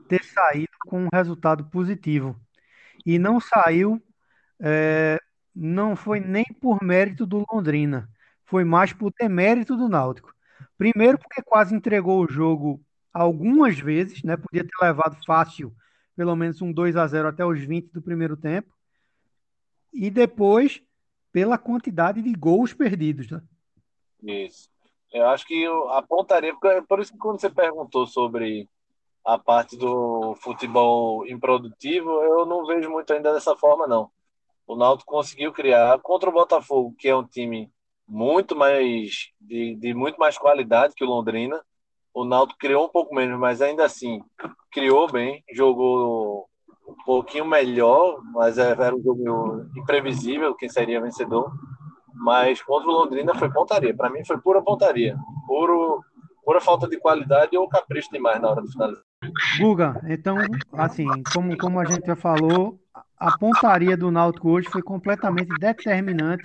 ter 0.09 0.23
saído 0.25 0.73
com 0.87 1.05
um 1.05 1.09
resultado 1.13 1.65
positivo 1.65 2.37
e 3.05 3.19
não 3.19 3.41
saiu, 3.41 4.03
é, 4.61 5.19
não 5.55 5.95
foi 5.95 6.21
nem 6.21 6.45
por 6.61 6.83
mérito 6.83 7.27
do 7.27 7.45
Londrina, 7.51 8.09
foi 8.45 8.65
mais 8.65 8.93
por 8.93 9.13
demérito 9.19 9.77
do 9.77 9.89
Náutico. 9.89 10.35
Primeiro 10.77 11.19
porque 11.19 11.43
quase 11.43 11.75
entregou 11.75 12.25
o 12.25 12.31
jogo 12.31 12.81
algumas 13.13 13.79
vezes, 13.79 14.23
né? 14.23 14.37
Podia 14.37 14.65
ter 14.65 14.85
levado 14.85 15.17
fácil, 15.25 15.75
pelo 16.17 16.35
menos 16.35 16.61
um 16.61 16.73
2 16.73 16.97
a 16.97 17.07
0 17.07 17.29
até 17.29 17.45
os 17.45 17.61
20 17.61 17.93
do 17.93 18.03
primeiro 18.03 18.37
tempo. 18.37 18.73
E 19.93 20.11
depois 20.11 20.83
pela 21.33 21.59
quantidade 21.59 22.23
de 22.23 22.33
gols 22.33 22.73
perdidos, 22.73 23.31
né? 23.31 23.43
Isso. 24.23 24.69
Eu 25.13 25.27
acho 25.27 25.47
que 25.47 25.65
a 25.91 26.03
pontaria, 26.03 26.55
por 26.89 27.01
isso 27.01 27.13
que 27.13 27.19
quando 27.19 27.41
você 27.41 27.51
perguntou 27.51 28.07
sobre 28.07 28.69
a 29.25 29.39
parte 29.39 29.77
do 29.77 30.35
futebol 30.37 31.27
improdutivo, 31.27 32.11
eu 32.11 32.45
não 32.45 32.67
vejo 32.67 32.91
muito 32.91 33.13
ainda 33.13 33.33
dessa 33.33 33.57
forma, 33.57 33.87
não. 33.87 34.11
O 34.67 34.77
Náutico 34.77 35.13
conseguiu 35.13 35.53
criar 35.53 35.99
contra 36.01 36.29
o 36.29 36.33
Botafogo, 36.33 36.95
que 36.99 37.09
é 37.09 37.17
um 37.17 37.25
time 37.25 37.71
muito 38.07 38.55
mais 38.57 39.31
de, 39.41 39.75
de 39.77 39.95
muito 39.95 40.19
mais 40.19 40.37
qualidade 40.37 40.95
que 40.95 41.05
o 41.05 41.09
Londrina. 41.09 41.61
O 42.13 42.25
Náutico 42.25 42.59
criou 42.59 42.87
um 42.87 42.89
pouco 42.89 43.15
menos, 43.15 43.39
mas 43.39 43.61
ainda 43.63 43.85
assim 43.85 44.23
criou 44.71 45.11
bem, 45.11 45.43
jogou 45.53 46.49
um 46.87 46.95
pouquinho 47.05 47.47
melhor, 47.47 48.21
mas 48.33 48.59
é, 48.59 48.71
era 48.73 48.95
um 48.95 49.03
jogo 49.03 49.67
imprevisível 49.77 50.55
quem 50.55 50.69
seria 50.69 51.01
vencedor. 51.01 51.51
mas 52.15 52.63
contra 52.63 52.89
o 52.89 52.93
Londrina 52.93 53.35
foi 53.35 53.51
pontaria. 53.51 53.95
Para 53.95 54.11
mim 54.11 54.25
foi 54.25 54.39
pura 54.39 54.63
pontaria. 54.63 55.17
Puro, 55.47 56.03
pura 56.45 56.61
falta 56.61 56.87
de 56.87 56.99
qualidade 56.99 57.57
ou 57.57 57.69
capricho 57.69 58.11
demais 58.13 58.41
na 58.41 58.51
hora 58.51 58.63
de 58.63 58.71
finalizar. 58.71 59.03
Guga, 59.59 60.01
então, 60.07 60.37
assim, 60.75 61.07
como, 61.33 61.57
como 61.57 61.81
a 61.81 61.85
gente 61.85 62.07
já 62.07 62.15
falou, 62.15 62.79
a 63.19 63.37
pontaria 63.39 63.97
do 63.97 64.11
Náutico 64.11 64.51
hoje 64.51 64.69
foi 64.69 64.83
completamente 64.83 65.49
determinante 65.59 66.45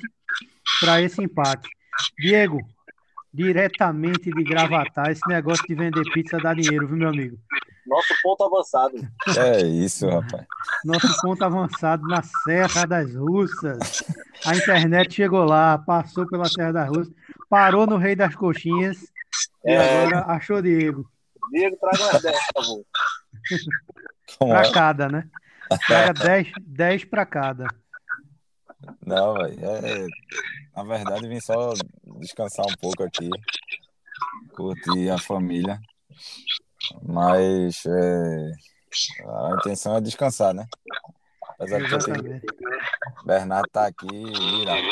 para 0.80 1.02
esse 1.02 1.22
empate. 1.22 1.68
Diego, 2.18 2.60
diretamente 3.34 4.32
de 4.32 4.44
Gravatar, 4.44 5.12
esse 5.12 5.28
negócio 5.28 5.66
de 5.68 5.76
vender 5.76 6.04
pizza 6.14 6.38
dá 6.38 6.54
dinheiro, 6.54 6.88
viu, 6.88 6.98
meu 6.98 7.10
amigo? 7.10 7.38
Nosso 7.86 8.14
ponto 8.22 8.44
avançado. 8.44 8.96
É 9.36 9.62
isso, 9.62 10.08
rapaz. 10.08 10.46
Nosso 10.86 11.22
ponto 11.22 11.44
avançado 11.44 12.08
na 12.08 12.22
Serra 12.22 12.86
das 12.86 13.14
Russas. 13.16 14.04
A 14.46 14.56
internet 14.56 15.16
chegou 15.16 15.44
lá, 15.44 15.78
passou 15.80 16.26
pela 16.28 16.46
Serra 16.46 16.72
das 16.72 16.88
Russas, 16.88 17.14
parou 17.50 17.88
no 17.88 17.98
Rei 17.98 18.16
das 18.16 18.36
Coxinhas 18.36 19.12
e 19.66 19.72
É. 19.72 20.04
agora 20.06 20.26
achou 20.34 20.62
Diego. 20.62 21.10
Diego, 21.52 21.78
traga 21.78 22.04
umas 22.04 22.22
10, 22.22 22.38
por 22.54 22.64
favor. 22.64 22.86
É? 24.42 24.72
cada, 24.72 25.08
né? 25.10 25.28
Traga 25.88 26.14
10, 26.14 26.52
10 26.62 27.06
para 27.06 27.26
cada. 27.26 27.68
Não, 29.06 29.34
velho. 29.34 29.60
É, 29.66 30.08
na 30.76 30.84
verdade, 30.84 31.28
vim 31.28 31.40
só 31.40 31.74
descansar 32.20 32.66
um 32.66 32.76
pouco 32.80 33.04
aqui, 33.04 33.30
curtir 34.56 35.10
a 35.10 35.18
família. 35.18 35.80
Mas 37.04 37.84
é, 37.86 38.52
a 39.28 39.56
intenção 39.58 39.98
é 39.98 40.02
descansar, 40.02 40.54
né? 40.54 40.66
Apesar 41.60 41.80
que 41.80 41.86
Exatamente. 41.88 42.46
Bernardo 43.26 43.68
tá 43.72 43.88
aqui 43.88 44.08
virado. 44.08 44.88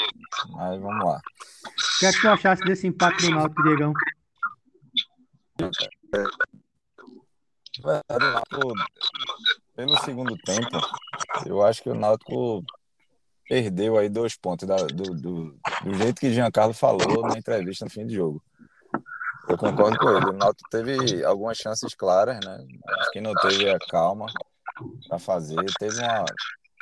Mas 0.50 0.82
vamos 0.82 1.06
lá. 1.06 1.18
O 1.18 2.00
que 2.00 2.06
é 2.06 2.12
que 2.12 2.22
tu 2.22 2.30
achasse 2.30 2.62
desse 2.64 2.88
empate 2.88 3.26
do 3.26 3.32
Náutico, 3.36 3.64
Diegão? 3.64 3.94
Verdade, 7.80 8.26
o 8.26 8.32
Náutico, 8.34 8.74
pelo 9.76 9.98
segundo 10.02 10.38
tempo, 10.38 10.78
eu 11.46 11.64
acho 11.64 11.84
que 11.84 11.90
o 11.90 11.96
Náutico 11.96 12.64
perdeu 13.48 13.98
aí 13.98 14.10
dois 14.10 14.36
pontos 14.36 14.68
da- 14.68 14.76
do, 14.88 15.14
do, 15.14 15.60
do 15.84 15.94
jeito 15.96 16.20
que 16.20 16.34
Giancarlo 16.34 16.74
falou 16.74 17.22
na 17.22 17.38
entrevista 17.38 17.86
no 17.86 17.92
fim 17.92 18.06
de 18.06 18.16
jogo. 18.16 18.42
Eu 19.48 19.58
concordo 19.58 19.98
com 19.98 20.10
ele. 20.10 20.30
O 20.30 20.34
Náutico 20.34 20.70
teve 20.70 21.24
algumas 21.24 21.58
chances 21.58 21.94
claras, 21.96 22.44
né? 22.44 22.58
Acho 23.00 23.12
que 23.12 23.22
não 23.22 23.34
teve 23.36 23.70
a 23.70 23.80
calma 23.80 24.26
para 25.08 25.20
fazer. 25.20 25.64
Teve 25.80 25.98
uma 26.00 26.26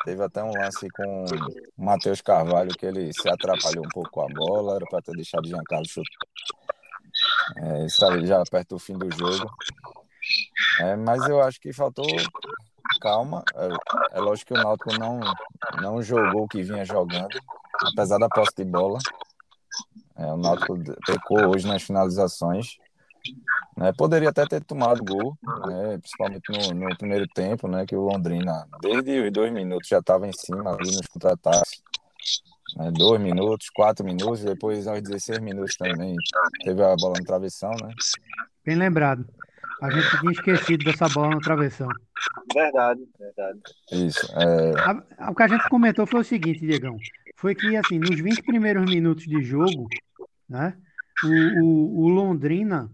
teve 0.04 0.24
até 0.24 0.44
um 0.44 0.52
lance 0.52 0.88
com 0.92 1.26
o 1.26 1.84
Matheus 1.84 2.22
Carvalho 2.22 2.70
que 2.76 2.86
ele 2.86 3.12
se 3.12 3.28
atrapalhou 3.28 3.86
um 3.86 3.90
pouco 3.90 4.10
com 4.12 4.22
a 4.22 4.28
bola, 4.28 4.76
era 4.76 4.86
para 4.86 5.02
ter 5.02 5.16
deixado 5.16 5.48
Giancarlo 5.48 5.88
chutar. 5.88 6.28
É, 7.58 7.86
isso 7.86 8.06
ali 8.06 8.26
já 8.26 8.44
perto 8.50 8.76
do 8.76 8.80
fim 8.80 8.98
do 8.98 9.10
jogo. 9.12 9.50
É, 10.80 10.96
mas 10.96 11.28
eu 11.28 11.42
acho 11.42 11.60
que 11.60 11.72
faltou 11.72 12.06
calma. 13.00 13.44
É, 13.56 14.18
é 14.18 14.20
lógico 14.20 14.54
que 14.54 14.60
o 14.60 14.64
Náutico 14.64 14.98
não, 14.98 15.20
não 15.82 16.02
jogou 16.02 16.44
o 16.44 16.48
que 16.48 16.64
vinha 16.64 16.86
jogando, 16.86 17.38
apesar 17.92 18.18
da 18.18 18.30
posse 18.30 18.56
de 18.58 18.66
bola. 18.66 19.00
É, 20.18 20.26
o 20.26 20.38
Náutico 20.38 20.78
pecou 21.06 21.50
hoje 21.50 21.68
nas 21.68 21.84
finalizações. 21.84 22.78
né? 23.76 23.92
Poderia 23.98 24.30
até 24.30 24.46
ter 24.46 24.64
tomado 24.64 25.04
gol, 25.04 25.38
né? 25.68 25.98
principalmente 25.98 26.74
no, 26.74 26.88
no 26.88 26.98
primeiro 26.98 27.28
tempo, 27.28 27.68
né? 27.68 27.86
que 27.86 27.96
o 27.96 28.02
Londrina, 28.02 28.68
desde 28.82 29.20
os 29.20 29.32
dois 29.32 29.52
minutos, 29.52 29.88
já 29.88 30.00
estava 30.00 30.28
em 30.28 30.34
cima 30.34 30.72
ali 30.72 30.96
nos 30.96 31.08
contra-ataques. 31.08 31.84
Né? 32.76 32.92
Dois 32.92 33.22
minutos, 33.22 33.70
quatro 33.70 34.06
minutos, 34.06 34.44
depois 34.44 34.88
aos 34.88 35.02
16 35.02 35.40
minutos 35.40 35.76
também 35.76 36.16
teve 36.64 36.84
a 36.84 36.96
bola 36.96 37.16
no 37.18 37.26
travessão. 37.26 37.72
Né? 37.82 37.90
Bem 38.66 38.76
lembrado. 38.76 39.26
A 39.82 39.90
gente 39.92 40.20
tinha 40.20 40.32
esquecido 40.32 40.86
dessa 40.86 41.08
bola 41.10 41.32
no 41.36 41.42
travessão. 41.42 41.90
Verdade, 42.54 43.02
verdade. 43.20 43.60
Isso. 43.92 44.26
É, 44.38 44.80
A- 44.80 45.04
a- 45.28 45.32
o 45.32 45.36
que 45.36 45.44
a 45.44 45.48
gente 45.48 45.68
comentou 45.70 46.06
foi 46.08 46.22
o 46.22 46.24
seguinte, 46.24 46.60
Diegão. 46.62 46.98
Foi 47.36 47.54
que, 47.54 47.76
assim, 47.76 48.00
nos 48.00 48.18
20 48.20 48.42
primeiros 48.44 48.90
minutos 48.90 49.26
de 49.26 49.42
jogo, 49.44 49.88
né? 50.48 50.78
O, 51.24 51.28
o- 51.64 52.00
o 52.06 52.08
Londrina, 52.08 52.90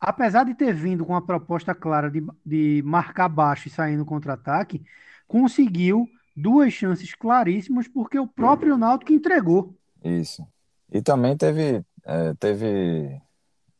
apesar 0.00 0.44
de 0.44 0.54
ter 0.54 0.72
vindo 0.74 1.04
com 1.04 1.14
a 1.14 1.20
proposta 1.22 1.74
clara 1.74 2.10
de, 2.10 2.24
de 2.44 2.82
marcar 2.84 3.28
baixo 3.28 3.68
e 3.68 3.70
sair 3.70 3.96
no 3.96 4.06
contra-ataque, 4.06 4.82
conseguiu 5.28 6.08
duas 6.36 6.72
chances 6.72 7.14
claríssimas 7.14 7.88
porque 7.88 8.18
o 8.18 8.26
próprio 8.26 8.76
Náutico 8.76 9.12
entregou. 9.12 9.74
Isso. 10.04 10.46
E 10.92 11.00
também 11.00 11.36
teve, 11.36 11.84
é, 12.04 12.34
teve 12.34 13.20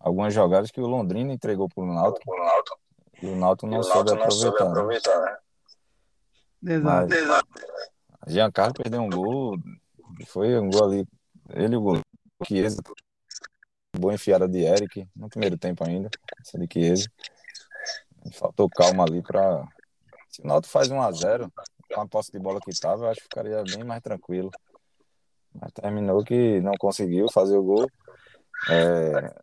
algumas 0.01 0.33
jogadas 0.33 0.71
que 0.71 0.81
o 0.81 0.87
Londrina 0.87 1.33
entregou 1.33 1.69
para 1.69 1.85
o 1.85 1.95
Náutico 1.95 2.33
e 3.23 3.27
o 3.27 3.37
Náutico 3.37 3.67
não 3.67 3.83
soube 3.83 4.13
aproveitar. 4.13 4.71
né? 4.73 5.37
Exato. 6.75 7.09
Mas 8.21 8.33
Giancarlo 8.33 8.75
perdeu 8.75 9.03
um 9.03 9.11
gol, 9.11 9.59
foi 10.27 10.59
um 10.59 10.71
gol 10.71 10.85
ali, 10.85 11.07
ele 11.51 11.75
e 11.75 11.77
o 11.77 11.81
gol 11.81 12.01
Chiesa, 12.45 12.83
boa 13.97 14.15
enfiada 14.15 14.49
de 14.49 14.65
Eric, 14.65 15.09
no 15.15 15.29
primeiro 15.29 15.57
tempo 15.57 15.85
ainda, 15.85 16.11
essa 16.41 16.59
de 16.59 16.67
Chiesa. 16.71 17.09
Faltou 18.33 18.69
calma 18.69 19.05
ali 19.05 19.23
para 19.23 19.65
Se 20.29 20.43
o 20.43 20.47
Náutico 20.47 20.73
faz 20.73 20.91
1 20.91 21.01
a 21.01 21.13
0 21.13 21.53
com 21.93 22.01
a 22.01 22.09
posse 22.09 22.33
de 22.33 22.39
bola 22.39 22.61
que 22.61 22.71
estava, 22.71 23.05
eu 23.05 23.11
acho 23.11 23.21
que 23.21 23.25
ficaria 23.25 23.63
bem 23.63 23.85
mais 23.85 24.03
tranquilo. 24.03 24.51
Mas 25.55 25.73
terminou 25.73 26.23
que 26.25 26.61
não 26.61 26.73
conseguiu 26.79 27.27
fazer 27.33 27.57
o 27.57 27.63
gol. 27.63 27.91
É, 28.71 29.35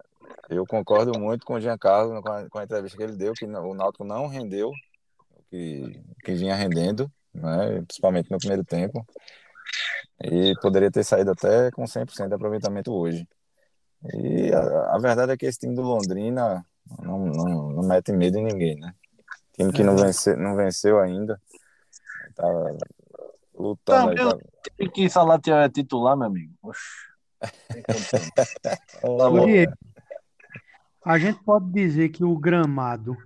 eu 0.49 0.65
concordo 0.65 1.17
muito 1.19 1.45
com 1.45 1.56
o 1.56 1.60
Giancarlo 1.60 2.21
com 2.21 2.32
a, 2.32 2.49
com 2.49 2.60
a 2.60 2.63
entrevista 2.63 2.97
que 2.97 3.03
ele 3.03 3.17
deu, 3.17 3.34
que 3.34 3.45
o 3.45 3.73
Náutico 3.73 4.03
não 4.03 4.27
rendeu 4.27 4.69
o 4.69 5.43
que, 5.49 6.01
que 6.23 6.34
vinha 6.34 6.56
rendendo, 6.56 7.12
né, 7.34 7.82
principalmente 7.88 8.29
no 8.29 8.38
primeiro 8.38 8.63
tempo. 8.63 9.06
E 10.23 10.53
poderia 10.62 10.91
ter 10.91 11.03
saído 11.03 11.32
até 11.32 11.71
com 11.71 11.84
100% 11.84 12.27
de 12.27 12.36
aproveitamento 12.36 12.93
hoje. 12.93 13.27
E 14.13 14.53
a, 14.53 14.95
a, 14.95 14.99
verdade 14.99 15.32
é 15.32 15.38
que 15.38 15.45
esse 15.45 15.60
time 15.60 15.75
do 15.75 15.82
Londrina 15.82 16.65
não, 17.01 17.25
não, 17.25 17.71
não 17.71 17.84
mete 17.84 18.12
medo 18.12 18.38
em 18.38 18.43
ninguém, 18.43 18.75
né? 18.75 18.93
Time 19.53 19.71
que 19.71 19.84
não, 19.84 19.95
vence, 19.95 20.36
não 20.36 20.56
venceu 20.56 20.99
ainda. 20.99 21.39
Tá 22.35 22.47
lutando 23.53 24.09
aí. 24.09 24.15
Pra... 24.15 24.37
Tem 24.77 24.89
que 24.89 25.09
Salatiel 25.09 25.57
é 25.57 25.69
titular, 25.69 26.17
meu 26.17 26.27
amigo. 26.27 26.53
Diego, 29.45 29.73
a 31.05 31.19
gente 31.19 31.43
pode 31.43 31.71
dizer 31.71 32.09
que 32.09 32.23
o 32.23 32.37
gramado 32.37 33.17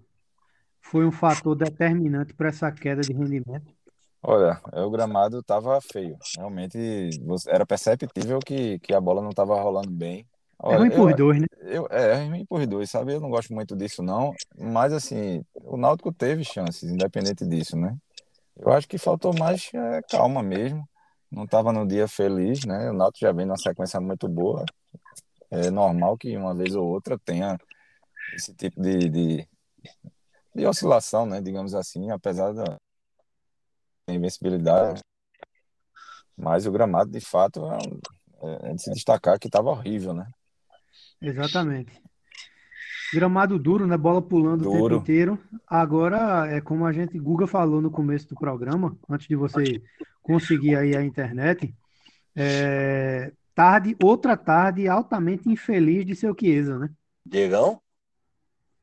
foi 0.82 1.06
um 1.06 1.12
fator 1.12 1.56
determinante 1.56 2.34
para 2.34 2.50
essa 2.50 2.72
queda 2.72 3.02
de 3.02 3.14
rendimento? 3.14 3.76
Olha, 4.24 4.60
o 4.74 4.90
gramado 4.90 5.40
estava 5.40 5.80
feio. 5.80 6.18
Realmente 6.36 7.10
era 7.48 7.66
perceptível 7.66 8.40
que, 8.40 8.80
que 8.80 8.94
a 8.94 9.00
bola 9.00 9.22
não 9.22 9.30
estava 9.30 9.62
rolando 9.62 9.92
bem. 9.92 10.26
Olha, 10.60 10.76
é 10.76 10.78
ruim 10.80 10.90
por 10.90 11.12
eu, 11.12 11.16
dois, 11.16 11.40
né? 11.40 11.48
Eu, 11.62 11.88
é, 11.92 12.14
é 12.14 12.26
ruim 12.26 12.46
por 12.46 12.66
dois, 12.66 12.90
sabe? 12.90 13.14
Eu 13.14 13.22
não 13.22 13.30
gosto 13.30 13.54
muito 13.54 13.76
disso, 13.76 14.02
não. 14.02 14.34
Mas, 14.58 14.92
assim, 14.92 15.44
o 15.54 15.78
Náutico 15.78 16.12
teve 16.12 16.44
chances, 16.44 16.90
independente 16.90 17.46
disso, 17.46 17.78
né? 17.78 17.96
Eu 18.60 18.72
acho 18.72 18.88
que 18.88 18.98
faltou 18.98 19.34
mais 19.38 19.70
é, 19.74 20.02
calma 20.04 20.42
mesmo. 20.42 20.88
Não 21.32 21.44
estava 21.44 21.72
no 21.72 21.86
dia 21.86 22.08
feliz, 22.08 22.66
né? 22.66 22.90
O 22.90 22.94
Náutico 22.94 23.26
já 23.26 23.32
vem 23.32 23.46
numa 23.46 23.58
sequência 23.58 24.00
muito 24.00 24.28
boa. 24.28 24.66
É 25.52 25.70
normal 25.70 26.18
que 26.18 26.36
uma 26.36 26.56
vez 26.56 26.76
ou 26.76 26.86
outra 26.88 27.18
tenha 27.20 27.58
esse 28.34 28.54
tipo 28.54 28.82
de, 28.82 29.10
de, 29.10 29.50
de 30.56 30.66
oscilação, 30.66 31.26
né? 31.26 31.42
Digamos 31.42 31.74
assim, 31.74 32.10
apesar 32.12 32.54
da 32.54 32.78
invencibilidade. 34.08 35.02
Mas 36.36 36.66
o 36.66 36.72
gramado, 36.72 37.12
de 37.12 37.20
fato, 37.20 37.66
é, 38.42 38.70
é 38.70 38.74
de 38.74 38.82
se 38.82 38.92
destacar 38.92 39.40
que 39.40 39.48
estava 39.48 39.70
horrível, 39.70 40.14
né? 40.14 40.30
Exatamente. 41.22 42.02
Gramado 43.14 43.58
duro, 43.58 43.88
né? 43.88 43.98
Bola 43.98 44.22
pulando 44.22 44.64
duro. 44.64 44.78
o 44.78 44.90
tempo 44.90 45.02
inteiro. 45.02 45.40
Agora, 45.66 46.48
é 46.48 46.60
como 46.60 46.86
a 46.86 46.92
gente, 46.92 47.18
Guga 47.18 47.48
falou 47.48 47.82
no 47.82 47.90
começo 47.90 48.28
do 48.30 48.36
programa, 48.36 48.98
antes 49.10 49.28
de 49.28 49.36
você 49.36 49.82
conseguir 50.22 50.76
aí 50.76 50.96
a 50.96 51.02
internet, 51.02 51.74
é... 52.36 53.32
tarde, 53.56 53.96
outra 54.04 54.36
tarde 54.36 54.88
altamente 54.88 55.50
infeliz 55.50 56.06
de 56.06 56.16
seu 56.16 56.36
Chiesa, 56.38 56.78
né? 56.78 56.90
Diegão? 57.26 57.82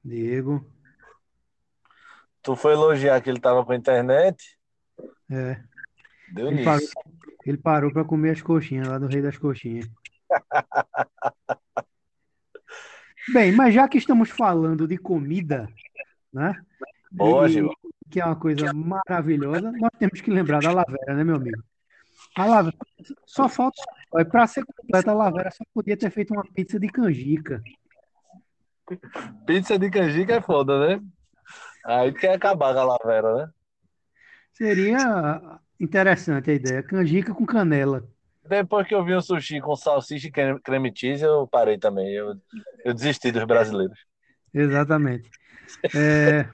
Diego. 0.03 0.67
Tu 2.43 2.57
foi 2.57 2.73
elogiar 2.73 3.21
que 3.21 3.31
ele 3.31 3.41
tava 3.41 3.65
com 3.65 3.73
a 3.73 3.77
internet? 3.77 4.59
É. 5.31 5.61
Deu 6.33 6.49
ele 6.49 6.57
nisso. 6.57 6.65
Parou, 6.65 6.89
ele 7.47 7.57
parou 7.59 7.93
para 7.93 8.05
comer 8.05 8.31
as 8.31 8.43
coxinhas 8.43 8.89
lá 8.89 8.99
do 8.99 9.07
Rei 9.07 9.23
das 9.23 9.39
Coxinhas. 9.39 9.89
Bem, 13.33 13.53
mas 13.53 13.75
já 13.75 13.89
que 13.89 13.99
estamos 13.99 14.31
falando 14.31 14.87
de 14.87 14.99
comida, 14.99 15.69
né? 16.33 16.61
Boa, 17.11 17.49
e. 17.49 17.69
Que 18.11 18.21
é 18.21 18.25
uma 18.25 18.37
coisa 18.37 18.73
maravilhosa, 18.73 19.73
nós 19.73 19.91
temos 19.99 20.21
que 20.21 20.31
lembrar 20.31 20.61
da 20.61 20.73
Lavera, 20.73 21.15
né, 21.15 21.25
meu 21.25 21.37
amigo? 21.37 21.63
A 22.37 22.45
Lavera, 22.45 22.77
só 23.27 23.49
falta 23.49 23.83
Olha, 24.13 24.25
Pra 24.25 24.47
ser 24.47 24.65
completa, 24.65 25.11
a 25.11 25.15
Lavera 25.15 25.51
só 25.51 25.65
podia 25.73 25.97
ter 25.97 26.11
feito 26.11 26.33
uma 26.33 26.45
pizza 26.45 26.79
de 26.79 26.89
canjica. 26.89 27.63
Pizza 29.47 29.79
de 29.79 29.91
canjica 29.91 30.35
é 30.35 30.41
foda, 30.41 30.87
né? 30.87 31.01
Aí 31.85 32.13
quer 32.13 32.35
acabar 32.35 32.73
com 32.73 32.81
a 32.81 32.85
lavera, 32.85 33.37
né? 33.37 33.51
Seria 34.53 35.61
interessante 35.81 36.51
a 36.51 36.55
ideia. 36.55 36.83
Canjica 36.83 37.35
com 37.35 37.45
canela. 37.45 38.09
Depois 38.47 38.87
que 38.87 38.95
eu 38.95 39.05
vi 39.05 39.15
um 39.15 39.21
sushi 39.21 39.61
com 39.61 39.75
salsicha 39.75 40.29
e 40.29 40.31
creme, 40.31 40.61
creme 40.61 40.93
cheese, 40.95 41.25
eu 41.25 41.47
parei 41.47 41.79
também. 41.79 42.13
Eu, 42.13 42.35
eu 42.85 42.93
desisti 42.93 43.33
dos 43.33 43.45
brasileiros. 43.45 43.99
Exatamente. 44.53 45.31
É, 45.95 46.47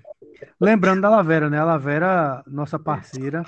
lembrando 0.60 1.02
da 1.02 1.10
Lavera, 1.10 1.50
né? 1.50 1.58
A 1.58 1.64
Lavera, 1.64 2.42
nossa 2.46 2.78
parceira. 2.78 3.42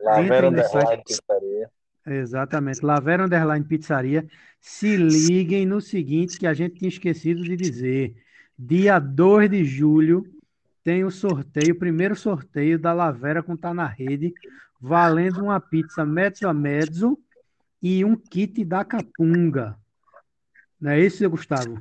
Lavera. 0.00 0.48
Underline 0.48 1.02
Pizzaria. 1.04 1.70
Exatamente. 2.06 2.84
Lavera 2.84 3.24
Underline 3.24 3.64
Pizzaria. 3.64 4.26
Se 4.60 4.96
liguem 4.96 5.64
no 5.64 5.80
seguinte 5.80 6.38
que 6.38 6.46
a 6.46 6.52
gente 6.52 6.76
tinha 6.76 6.88
esquecido 6.88 7.42
de 7.42 7.56
dizer. 7.56 8.14
Dia 8.58 8.98
2 8.98 9.50
de 9.50 9.64
julho 9.64 10.24
tem 10.84 11.02
o 11.02 11.10
sorteio, 11.10 11.74
o 11.74 11.78
primeiro 11.78 12.14
sorteio 12.14 12.78
da 12.78 12.92
Lavera 12.92 13.42
com 13.42 13.56
Tá 13.56 13.74
na 13.74 13.86
Rede, 13.86 14.32
valendo 14.80 15.42
uma 15.42 15.58
pizza 15.58 16.06
mezzo 16.06 16.46
a 16.46 16.54
mezzo 16.54 17.18
e 17.88 18.04
um 18.04 18.16
kit 18.16 18.64
da 18.64 18.84
Capunga. 18.84 19.76
Não 20.80 20.90
é 20.90 20.98
isso, 20.98 21.28
Gustavo? 21.30 21.78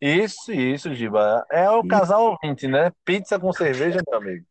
Isso, 0.00 0.52
isso, 0.52 0.94
Giba. 0.94 1.44
É 1.50 1.68
o 1.68 1.84
E- 1.84 1.88
casal 1.88 2.24
ouvinte, 2.24 2.68
né? 2.68 2.92
Pizza 3.04 3.36
com 3.38 3.52
cerveja, 3.52 4.00
meu 4.08 4.18
amigo. 4.18 4.46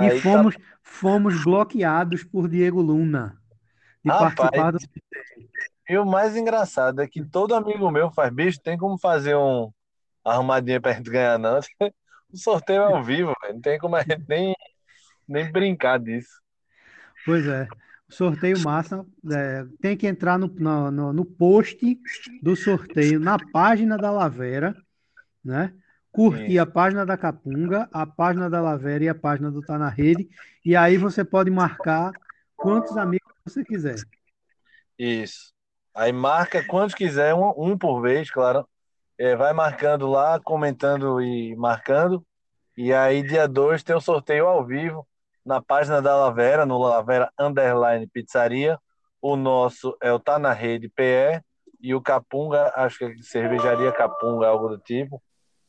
E 0.00 0.04
Aí 0.04 0.20
tá- 0.20 0.22
fomos, 0.22 0.54
fomos 0.82 1.42
bloqueados 1.44 2.24
por 2.24 2.46
Diego 2.48 2.82
Luna 2.82 3.38
de 4.04 4.10
Rapaz, 4.10 4.34
participar 4.34 4.70
do. 4.72 4.78
E 5.88 5.96
o 5.96 6.04
mais 6.04 6.36
engraçado 6.36 7.00
é 7.00 7.08
que 7.08 7.24
todo 7.24 7.54
amigo 7.54 7.90
meu 7.90 8.10
faz, 8.10 8.30
bicho, 8.32 8.60
tem 8.60 8.76
como 8.76 8.98
fazer 8.98 9.34
um 9.36 9.72
arrumadinha 10.22 10.78
pra 10.80 10.92
gente 10.92 11.10
ganhar, 11.10 11.38
não. 11.38 11.58
O 12.32 12.36
sorteio 12.36 12.82
é 12.82 12.92
ao 12.92 13.02
vivo, 13.02 13.32
velho. 13.40 13.54
Não 13.54 13.60
tem 13.60 13.78
como 13.78 13.94
a 13.94 14.02
gente 14.02 14.24
nem, 14.28 14.52
nem 15.28 15.52
brincar 15.52 16.00
disso. 16.00 16.40
Pois 17.24 17.46
é. 17.46 17.68
Sorteio 18.16 18.58
massa. 18.60 19.04
é, 19.32 19.64
tem 19.80 19.96
que 19.96 20.06
entrar 20.06 20.38
no, 20.38 20.46
no, 20.48 21.12
no- 21.12 21.24
post 21.24 21.98
do 22.40 22.54
sorteio 22.56 23.18
na 23.18 23.38
página 23.38 23.98
da 23.98 24.10
Lavera, 24.10 24.74
né? 25.44 25.72
Curtir 26.12 26.58
a 26.58 26.66
página 26.66 27.06
da 27.06 27.16
Capunga, 27.16 27.88
a 27.92 28.06
página 28.06 28.48
da 28.50 28.60
Lavera 28.60 29.04
e 29.04 29.08
a 29.08 29.14
página 29.14 29.50
do 29.50 29.62
Tá 29.62 29.78
na 29.78 29.88
Rede. 29.88 30.28
E 30.64 30.76
aí 30.76 30.96
você 30.96 31.24
pode 31.24 31.50
marcar 31.50 32.14
quantos 32.56 32.96
amigos 32.96 33.32
você 33.44 33.64
quiser. 33.64 34.06
Isso. 34.98 35.52
Aí 35.94 36.12
marca 36.12 36.64
quantos 36.64 36.94
quiser, 36.94 37.34
um, 37.34 37.52
um 37.56 37.78
por 37.78 38.00
vez, 38.00 38.30
claro. 38.30 38.68
É, 39.18 39.36
vai 39.36 39.52
marcando 39.52 40.08
lá, 40.08 40.40
comentando 40.40 41.20
e 41.22 41.54
marcando. 41.56 42.26
E 42.76 42.92
aí, 42.92 43.22
dia 43.22 43.48
2, 43.48 43.82
tem 43.82 43.94
o 43.96 44.00
sorteio 44.00 44.46
ao 44.46 44.64
vivo 44.66 45.06
na 45.44 45.60
página 45.60 46.00
da 46.00 46.16
Lavera, 46.16 46.64
no 46.64 46.78
Lavera 46.78 47.30
Underline 47.38 48.06
Pizzaria. 48.06 48.78
O 49.20 49.36
nosso 49.36 49.96
é 50.02 50.12
o 50.12 50.18
Tá 50.18 50.38
na 50.38 50.52
Rede 50.52 50.88
PE 50.88 51.42
e 51.80 51.94
o 51.94 52.00
Capunga, 52.00 52.72
acho 52.76 52.98
que 52.98 53.04
é 53.04 53.14
Cervejaria 53.22 53.92
Capunga, 53.92 54.48
algo 54.48 54.68
do 54.68 54.78
tipo. 54.78 55.22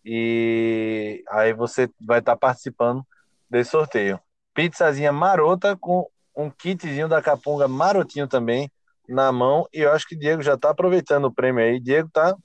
E 0.04 1.24
aí 1.30 1.54
você 1.54 1.90
vai 2.00 2.20
estar 2.20 2.36
participando 2.36 3.04
desse 3.50 3.72
sorteio. 3.72 4.20
Pizzazinha 4.54 5.12
marota 5.12 5.76
com 5.76 6.08
um 6.36 6.50
kitzinho 6.50 7.08
da 7.08 7.22
Capunga 7.22 7.68
marotinho 7.68 8.28
também 8.28 8.72
na 9.08 9.32
mão. 9.32 9.68
E 9.74 9.82
eu 9.82 9.92
acho 9.92 10.08
que 10.08 10.16
o 10.16 10.20
Diego 10.20 10.42
já 10.42 10.58
tá 10.58 10.70
aproveitando 10.70 11.26
o 11.26 11.34
prêmio 11.34 11.64
aí. 11.64 11.80
Diego 11.80 12.10
tá, 12.12 12.36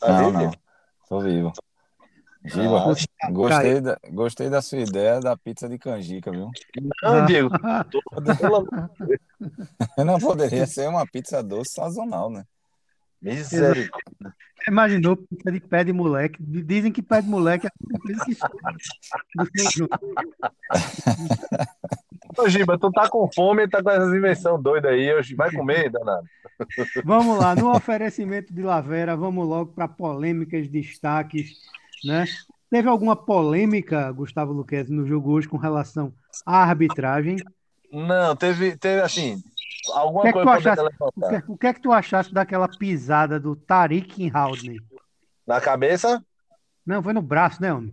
tá 0.00 0.08
Não, 0.08 0.18
vivo, 0.18 0.32
não. 0.32 0.38
Diego? 0.38 0.56
Tô 1.08 1.20
vivo. 1.20 1.52
Giba, 2.46 2.94
Ah, 3.22 3.30
gostei 3.30 3.80
da, 3.80 3.98
gostei 4.10 4.48
da 4.48 4.62
sua 4.62 4.78
ideia 4.78 5.20
da 5.20 5.36
pizza 5.36 5.68
de 5.68 5.78
canjica, 5.78 6.30
viu? 6.30 6.50
Não, 7.02 7.26
Diego, 7.26 7.50
Não 10.04 10.18
poderia 10.18 10.66
ser 10.66 10.88
uma 10.88 11.06
pizza 11.06 11.42
doce 11.42 11.72
sazonal, 11.72 12.30
né? 12.30 12.44
misericórdia. 13.20 13.90
Imaginou 14.68 15.16
pizza 15.16 15.50
de 15.50 15.58
pé 15.60 15.82
de 15.84 15.92
moleque? 15.92 16.36
Dizem 16.40 16.92
que 16.92 17.02
pé 17.02 17.20
de 17.22 17.28
moleque 17.28 17.66
é 17.66 17.70
a 17.70 17.98
coisa 17.98 18.24
que. 18.24 18.36
Ô, 22.38 22.48
Giba, 22.48 22.78
tu 22.78 22.90
tá 22.90 23.08
com 23.08 23.30
fome 23.32 23.62
e 23.64 23.68
tá 23.68 23.82
com 23.82 23.90
essas 23.90 24.12
invenções 24.12 24.62
doidas 24.62 24.92
aí. 24.92 25.14
Hoje 25.14 25.34
vai 25.34 25.50
comer, 25.52 25.90
danado. 25.90 26.26
Vamos 27.04 27.38
lá, 27.38 27.54
no 27.54 27.74
oferecimento 27.74 28.52
de 28.52 28.62
Lavera, 28.62 29.16
vamos 29.16 29.46
logo 29.46 29.72
para 29.72 29.88
polêmicas, 29.88 30.68
destaques, 30.68 31.52
né? 32.04 32.24
Teve 32.70 32.88
alguma 32.88 33.14
polêmica, 33.16 34.10
Gustavo 34.12 34.52
Luquezzi, 34.52 34.92
no 34.92 35.06
jogo 35.06 35.30
hoje 35.32 35.48
com 35.48 35.56
relação 35.56 36.12
à 36.44 36.62
arbitragem? 36.62 37.36
Não, 37.92 38.34
teve, 38.34 38.76
teve 38.76 39.00
assim, 39.00 39.42
O 39.88 39.92
alguma 39.92 40.22
que 40.24 40.28
é 40.28 40.32
que 40.32 40.38
tu 40.38 40.44
coisa 40.44 40.72
achaste, 40.72 40.96
o 41.00 41.12
que, 41.20 41.52
o 41.52 41.56
que 41.58 41.66
é 41.66 41.72
que 41.74 41.80
tu 41.80 41.92
achaste 41.92 42.34
daquela 42.34 42.68
pisada 42.68 43.38
do 43.38 43.54
Tariq 43.54 44.30
Haldney? 44.34 44.82
Na 45.46 45.60
cabeça? 45.60 46.22
Não, 46.84 47.02
foi 47.02 47.12
no 47.12 47.22
braço, 47.22 47.62
né, 47.62 47.72
homem? 47.72 47.92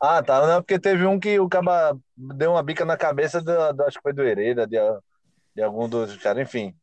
Ah, 0.00 0.22
tá. 0.22 0.44
Não, 0.46 0.62
porque 0.62 0.78
teve 0.78 1.04
um 1.06 1.18
que 1.18 1.38
o 1.38 1.48
cara 1.48 1.96
deu 2.16 2.52
uma 2.52 2.62
bica 2.62 2.84
na 2.84 2.96
cabeça 2.96 3.40
do, 3.40 3.72
do- 3.72 3.82
acho 3.84 3.98
que 3.98 4.02
foi 4.02 4.12
do 4.12 4.22
Hereda, 4.22 4.66
de, 4.66 4.76
de 5.54 5.62
algum 5.62 5.88
dos 5.88 6.16
caras, 6.16 6.42
enfim. 6.42 6.74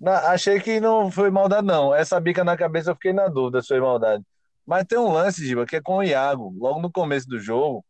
Na- 0.00 0.30
achei 0.30 0.60
que 0.60 0.80
não 0.80 1.10
foi 1.10 1.30
maldade, 1.30 1.66
não. 1.66 1.94
Essa 1.94 2.20
bica 2.20 2.44
na 2.44 2.56
cabeça 2.56 2.90
eu 2.90 2.94
fiquei 2.94 3.12
na 3.12 3.28
dúvida 3.28 3.60
se 3.62 3.68
foi 3.68 3.80
maldade. 3.80 4.24
Mas 4.68 4.84
tem 4.84 4.98
um 4.98 5.10
lance, 5.10 5.46
Giba, 5.46 5.64
que 5.64 5.76
é 5.76 5.80
com 5.80 5.96
o 5.96 6.02
Iago, 6.02 6.54
logo 6.58 6.78
no 6.78 6.92
começo 6.92 7.26
do 7.26 7.38
jogo, 7.38 7.82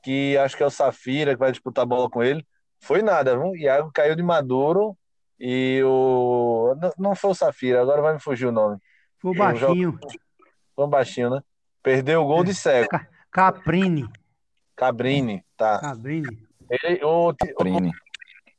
que 0.00 0.38
acho 0.38 0.56
que 0.56 0.62
é 0.62 0.66
o 0.66 0.70
Safira 0.70 1.32
que 1.32 1.40
vai 1.40 1.50
disputar 1.50 1.82
a 1.82 1.86
bola 1.86 2.08
com 2.08 2.22
ele. 2.22 2.46
Foi 2.78 3.02
nada, 3.02 3.36
viu? 3.36 3.48
O 3.48 3.56
Iago 3.56 3.90
caiu 3.92 4.14
de 4.14 4.22
maduro 4.22 4.96
e 5.40 5.82
o. 5.84 6.76
Não, 6.80 6.92
não 6.96 7.14
foi 7.16 7.32
o 7.32 7.34
Safira, 7.34 7.82
agora 7.82 8.00
vai 8.00 8.14
me 8.14 8.20
fugir 8.20 8.46
o 8.46 8.52
nome. 8.52 8.78
Foi 9.18 9.32
o 9.32 9.34
baixinho, 9.34 9.98
Foi 10.76 10.86
um 10.86 10.88
baixinho, 10.88 11.30
né? 11.30 11.40
Perdeu 11.82 12.22
o 12.22 12.26
gol 12.26 12.44
de 12.44 12.54
cego. 12.54 12.88
Caprini, 13.32 14.08
Cabrini, 14.76 15.44
tá. 15.56 15.80
Cabrini. 15.80 16.46
Ele, 16.70 17.04
o, 17.04 17.34
Prine. 17.58 17.90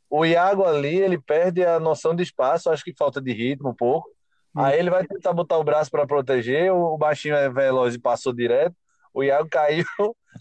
o 0.10 0.26
Iago 0.26 0.66
ali, 0.66 0.98
ele 0.98 1.18
perde 1.18 1.66
a 1.66 1.80
noção 1.80 2.14
de 2.14 2.22
espaço, 2.22 2.70
acho 2.70 2.84
que 2.84 2.94
falta 2.94 3.22
de 3.22 3.32
ritmo 3.32 3.70
um 3.70 3.74
pouco. 3.74 4.10
Aí 4.56 4.78
ele 4.80 4.90
vai 4.90 5.06
tentar 5.08 5.32
botar 5.34 5.58
o 5.58 5.64
braço 5.64 5.90
para 5.90 6.06
proteger, 6.06 6.72
o 6.74 6.98
baixinho 6.98 7.36
é 7.36 7.50
veloz 7.50 7.96
e 7.96 8.00
passou 8.00 8.34
direto. 8.34 8.76
O 9.14 9.24
Iago 9.24 9.48
caiu, 9.50 9.86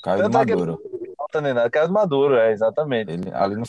Caiu 0.03 0.23
Tanto 0.23 0.39
é 0.39 0.45
que- 0.47 0.55
maduro. 0.55 0.79
falta 1.17 1.41
nem 1.41 1.53
nada, 1.55 1.71
caiu 1.71 1.87
de 1.89 1.93
maduro, 1.93 2.35
é, 2.37 2.53
exatamente. 2.53 3.11
Ele, 3.13 3.31
ali 3.33 3.57
no 3.57 3.63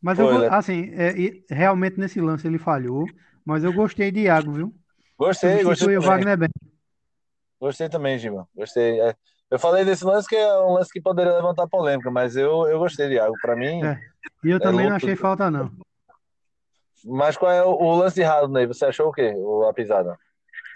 Mas 0.00 0.18
eu, 0.18 0.26
Foi, 0.26 0.34
go- 0.36 0.42
né? 0.42 0.48
assim, 0.50 0.90
é, 0.94 1.10
e 1.18 1.44
realmente 1.50 1.98
nesse 1.98 2.20
lance 2.20 2.46
ele 2.46 2.58
falhou, 2.58 3.04
mas 3.44 3.64
eu 3.64 3.72
gostei 3.72 4.10
de 4.12 4.20
Iago, 4.22 4.52
viu? 4.52 4.74
Gostei, 5.18 5.62
gostei 5.64 5.96
o 5.96 6.00
também. 6.00 6.08
Wagner 6.08 6.38
bem. 6.38 6.48
Gostei 7.60 7.88
também, 7.88 8.16
Gima. 8.18 8.46
Gostei. 8.54 9.00
É, 9.00 9.16
eu 9.50 9.58
falei 9.58 9.84
desse 9.84 10.04
lance 10.04 10.28
que 10.28 10.36
é 10.36 10.58
um 10.60 10.74
lance 10.74 10.92
que 10.92 11.00
poderia 11.00 11.32
levantar 11.34 11.66
polêmica, 11.66 12.10
mas 12.10 12.36
eu, 12.36 12.68
eu 12.68 12.78
gostei 12.78 13.08
de 13.08 13.14
Iago. 13.14 13.34
Para 13.42 13.56
mim, 13.56 13.82
É. 13.84 13.98
E 14.44 14.50
eu 14.50 14.60
também 14.60 14.88
não 14.88 14.94
achei 14.94 15.16
falta, 15.16 15.50
não. 15.50 15.72
Mas 17.04 17.36
qual 17.36 17.50
é 17.50 17.64
o, 17.64 17.70
o 17.70 17.94
lance 17.96 18.20
errado, 18.20 18.48
Ney? 18.48 18.66
Você 18.66 18.84
achou 18.86 19.08
o 19.08 19.12
quê? 19.12 19.32
O, 19.36 19.64
a 19.64 19.72
pisada? 19.74 20.18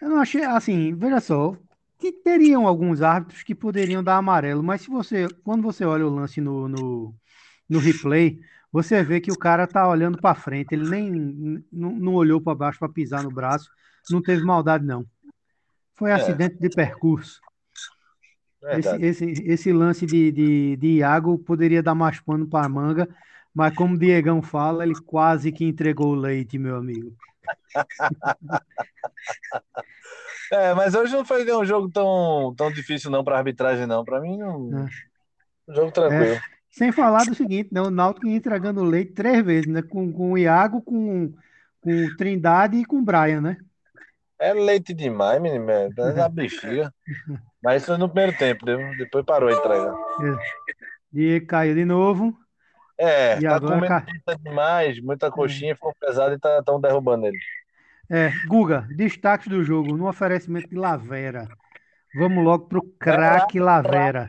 Eu 0.00 0.08
não 0.10 0.18
achei, 0.20 0.42
assim, 0.44 0.94
veja 0.94 1.20
só, 1.20 1.56
que 1.98 2.12
teriam 2.12 2.66
alguns 2.66 3.02
árbitros 3.02 3.42
que 3.42 3.54
poderiam 3.54 4.02
dar 4.02 4.16
amarelo, 4.16 4.62
mas 4.62 4.82
se 4.82 4.90
você, 4.90 5.28
quando 5.44 5.62
você 5.62 5.84
olha 5.84 6.06
o 6.06 6.14
lance 6.14 6.40
no, 6.40 6.68
no, 6.68 7.14
no 7.68 7.78
replay, 7.78 8.40
você 8.72 9.02
vê 9.04 9.20
que 9.20 9.30
o 9.30 9.36
cara 9.38 9.66
tá 9.66 9.88
olhando 9.88 10.18
para 10.18 10.34
frente, 10.34 10.72
ele 10.72 10.88
nem 10.88 11.10
não, 11.70 11.92
não 11.92 12.14
olhou 12.14 12.40
para 12.40 12.54
baixo 12.54 12.78
para 12.78 12.88
pisar 12.88 13.22
no 13.22 13.30
braço, 13.30 13.70
não 14.10 14.20
teve 14.20 14.42
maldade, 14.44 14.84
não. 14.84 15.06
Foi 15.94 16.10
É. 16.10 16.14
acidente 16.14 16.58
de 16.58 16.68
percurso. 16.70 17.40
Esse, 18.72 18.96
esse, 19.04 19.24
esse 19.44 19.72
lance 19.72 20.06
de, 20.06 20.32
de, 20.32 20.76
de 20.76 20.88
Iago 20.98 21.38
poderia 21.38 21.82
dar 21.82 21.94
mais 21.94 22.20
pano 22.20 22.46
para 22.46 22.68
manga, 22.68 23.08
mas 23.54 23.74
como 23.74 23.94
o 23.94 23.98
Diegão 23.98 24.40
fala, 24.42 24.84
ele 24.84 24.94
quase 24.94 25.52
que 25.52 25.64
entregou 25.64 26.08
o 26.08 26.14
leite, 26.14 26.58
meu 26.58 26.76
amigo. 26.76 27.14
É, 30.52 30.74
mas 30.74 30.94
hoje 30.94 31.14
não 31.14 31.24
foi 31.24 31.50
um 31.50 31.64
jogo 31.64 31.88
tão, 31.90 32.54
tão 32.54 32.70
difícil 32.70 33.10
não 33.10 33.24
para 33.24 33.38
arbitragem, 33.38 33.86
não. 33.86 34.04
Para 34.04 34.20
mim, 34.20 34.36
não... 34.36 34.80
É. 34.80 34.88
um 35.66 35.74
jogo 35.74 35.90
tranquilo. 35.90 36.38
Sem 36.70 36.92
falar 36.92 37.24
do 37.24 37.34
seguinte, 37.34 37.70
né? 37.72 37.80
O 37.80 37.90
Náutico 37.90 38.26
entregando 38.26 38.84
leite 38.84 39.12
três 39.12 39.42
vezes, 39.42 39.66
né? 39.66 39.80
Com, 39.80 40.12
com 40.12 40.32
o 40.32 40.38
Iago, 40.38 40.82
com, 40.82 41.32
com 41.80 41.90
o 41.90 42.16
Trindade 42.16 42.76
e 42.76 42.84
com 42.84 42.98
o 42.98 43.02
Brian, 43.02 43.40
né? 43.40 43.56
É 44.38 44.52
leite 44.52 44.92
demais, 44.92 45.40
menino. 45.40 45.70
É 45.70 46.20
a 46.20 46.28
bexiga. 46.28 46.92
Mas 47.62 47.82
isso 47.82 47.92
foi 47.92 47.96
no 47.96 48.08
primeiro 48.08 48.36
tempo, 48.36 48.66
depois 48.98 49.24
parou 49.24 49.48
a 49.48 49.52
entrega. 49.52 49.94
Diego 51.10 51.46
caiu 51.46 51.74
de 51.74 51.84
novo. 51.86 52.36
É, 53.02 53.38
E 53.38 53.42
tá 53.42 53.58
comendo 53.58 53.86
ca- 53.88 54.04
demais, 54.44 55.00
muita 55.00 55.30
coxinha, 55.30 55.74
ficou 55.74 55.92
pesado 55.98 56.34
e 56.34 56.38
tá, 56.38 56.62
tão 56.62 56.80
derrubando 56.80 57.26
ele. 57.26 57.38
É, 58.08 58.30
Guga, 58.46 58.86
destaques 58.96 59.48
do 59.48 59.64
jogo 59.64 59.96
no 59.96 60.08
oferecimento 60.08 60.68
de 60.68 60.76
Lavera. 60.76 61.48
Vamos 62.14 62.44
logo 62.44 62.66
pro 62.68 62.82
craque 63.00 63.58
Lavera. 63.58 64.26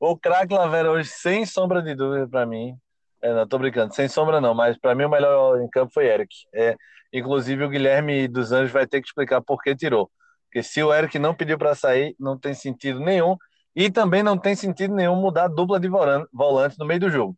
O 0.00 0.16
craque 0.16 0.54
Lavera 0.54 0.90
hoje, 0.90 1.08
sem 1.10 1.44
sombra 1.44 1.82
de 1.82 1.94
dúvida 1.94 2.26
para 2.26 2.46
mim. 2.46 2.74
É, 3.20 3.34
não, 3.34 3.46
tô 3.46 3.58
brincando, 3.58 3.94
sem 3.94 4.08
sombra 4.08 4.40
não, 4.40 4.54
mas 4.54 4.76
para 4.78 4.94
mim 4.94 5.04
o 5.04 5.08
melhor 5.10 5.60
em 5.60 5.68
campo 5.68 5.92
foi 5.92 6.06
Eric. 6.06 6.34
É, 6.54 6.74
inclusive 7.12 7.64
o 7.64 7.68
Guilherme 7.68 8.26
dos 8.26 8.50
Anjos 8.50 8.72
vai 8.72 8.86
ter 8.86 9.00
que 9.00 9.08
explicar 9.08 9.40
por 9.42 9.62
que 9.62 9.76
tirou. 9.76 10.10
Porque 10.46 10.62
se 10.62 10.82
o 10.82 10.92
Eric 10.92 11.18
não 11.18 11.34
pediu 11.34 11.56
para 11.58 11.74
sair, 11.74 12.16
não 12.18 12.38
tem 12.38 12.54
sentido 12.54 12.98
nenhum. 13.00 13.36
E 13.74 13.90
também 13.90 14.22
não 14.22 14.36
tem 14.36 14.54
sentido 14.54 14.94
nenhum 14.94 15.16
mudar 15.16 15.44
a 15.44 15.48
dupla 15.48 15.80
de 15.80 15.88
volante 15.88 16.78
no 16.78 16.84
meio 16.84 17.00
do 17.00 17.10
jogo. 17.10 17.36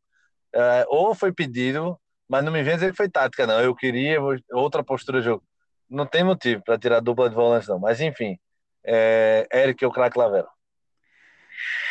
É, 0.52 0.84
ou 0.88 1.14
foi 1.14 1.32
pedido, 1.32 1.98
mas 2.28 2.44
não 2.44 2.52
me 2.52 2.62
vem 2.62 2.74
dizer 2.74 2.90
que 2.90 2.96
foi 2.96 3.08
tática, 3.08 3.46
não. 3.46 3.60
Eu 3.60 3.74
queria 3.74 4.18
outra 4.52 4.82
postura 4.82 5.20
de 5.20 5.26
jogo. 5.26 5.44
Não 5.88 6.06
tem 6.06 6.24
motivo 6.24 6.62
para 6.64 6.78
tirar 6.78 6.96
a 6.96 7.00
dupla 7.00 7.28
de 7.28 7.34
volantes, 7.34 7.68
não. 7.68 7.78
Mas 7.78 8.00
enfim, 8.00 8.38
é, 8.84 9.46
Eric 9.52 9.84
é 9.84 9.86
o 9.86 9.92
craque 9.92 10.18
Lavera. 10.18 10.48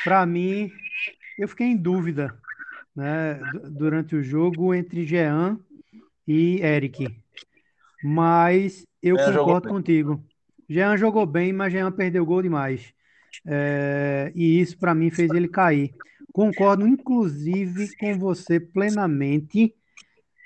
Para 0.04 0.26
mim, 0.26 0.72
eu 1.38 1.48
fiquei 1.48 1.68
em 1.68 1.78
dúvida 1.78 2.38
né, 2.96 3.40
durante 3.72 4.16
o 4.16 4.24
jogo 4.24 4.74
entre 4.74 5.06
Jean 5.06 5.58
e 6.28 6.62
Eric. 6.62 7.18
Mas 8.04 8.86
eu 9.02 9.18
Jean 9.18 9.34
concordo 9.38 9.70
contigo. 9.70 10.24
Jean 10.70 10.98
jogou 10.98 11.26
bem, 11.26 11.54
mas 11.54 11.72
Jean 11.72 11.92
perdeu 11.92 12.26
gol 12.26 12.42
demais. 12.42 12.94
É, 13.46 14.32
e 14.36 14.60
isso 14.60 14.78
para 14.78 14.96
mim 14.96 15.10
fez 15.10 15.32
ele 15.32 15.48
cair. 15.48 15.94
Concordo, 16.32 16.88
inclusive, 16.88 17.96
com 17.98 18.18
você 18.18 18.60
plenamente 18.60 19.74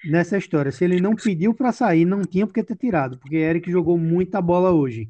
nessa 0.05 0.37
história. 0.37 0.71
Se 0.71 0.83
ele 0.83 0.99
não 0.99 1.15
pediu 1.15 1.53
para 1.53 1.71
sair, 1.71 2.05
não 2.05 2.21
tinha 2.21 2.45
porque 2.45 2.63
ter 2.63 2.75
tirado, 2.75 3.17
porque 3.17 3.37
Eric 3.37 3.71
jogou 3.71 3.97
muita 3.97 4.41
bola 4.41 4.71
hoje. 4.71 5.09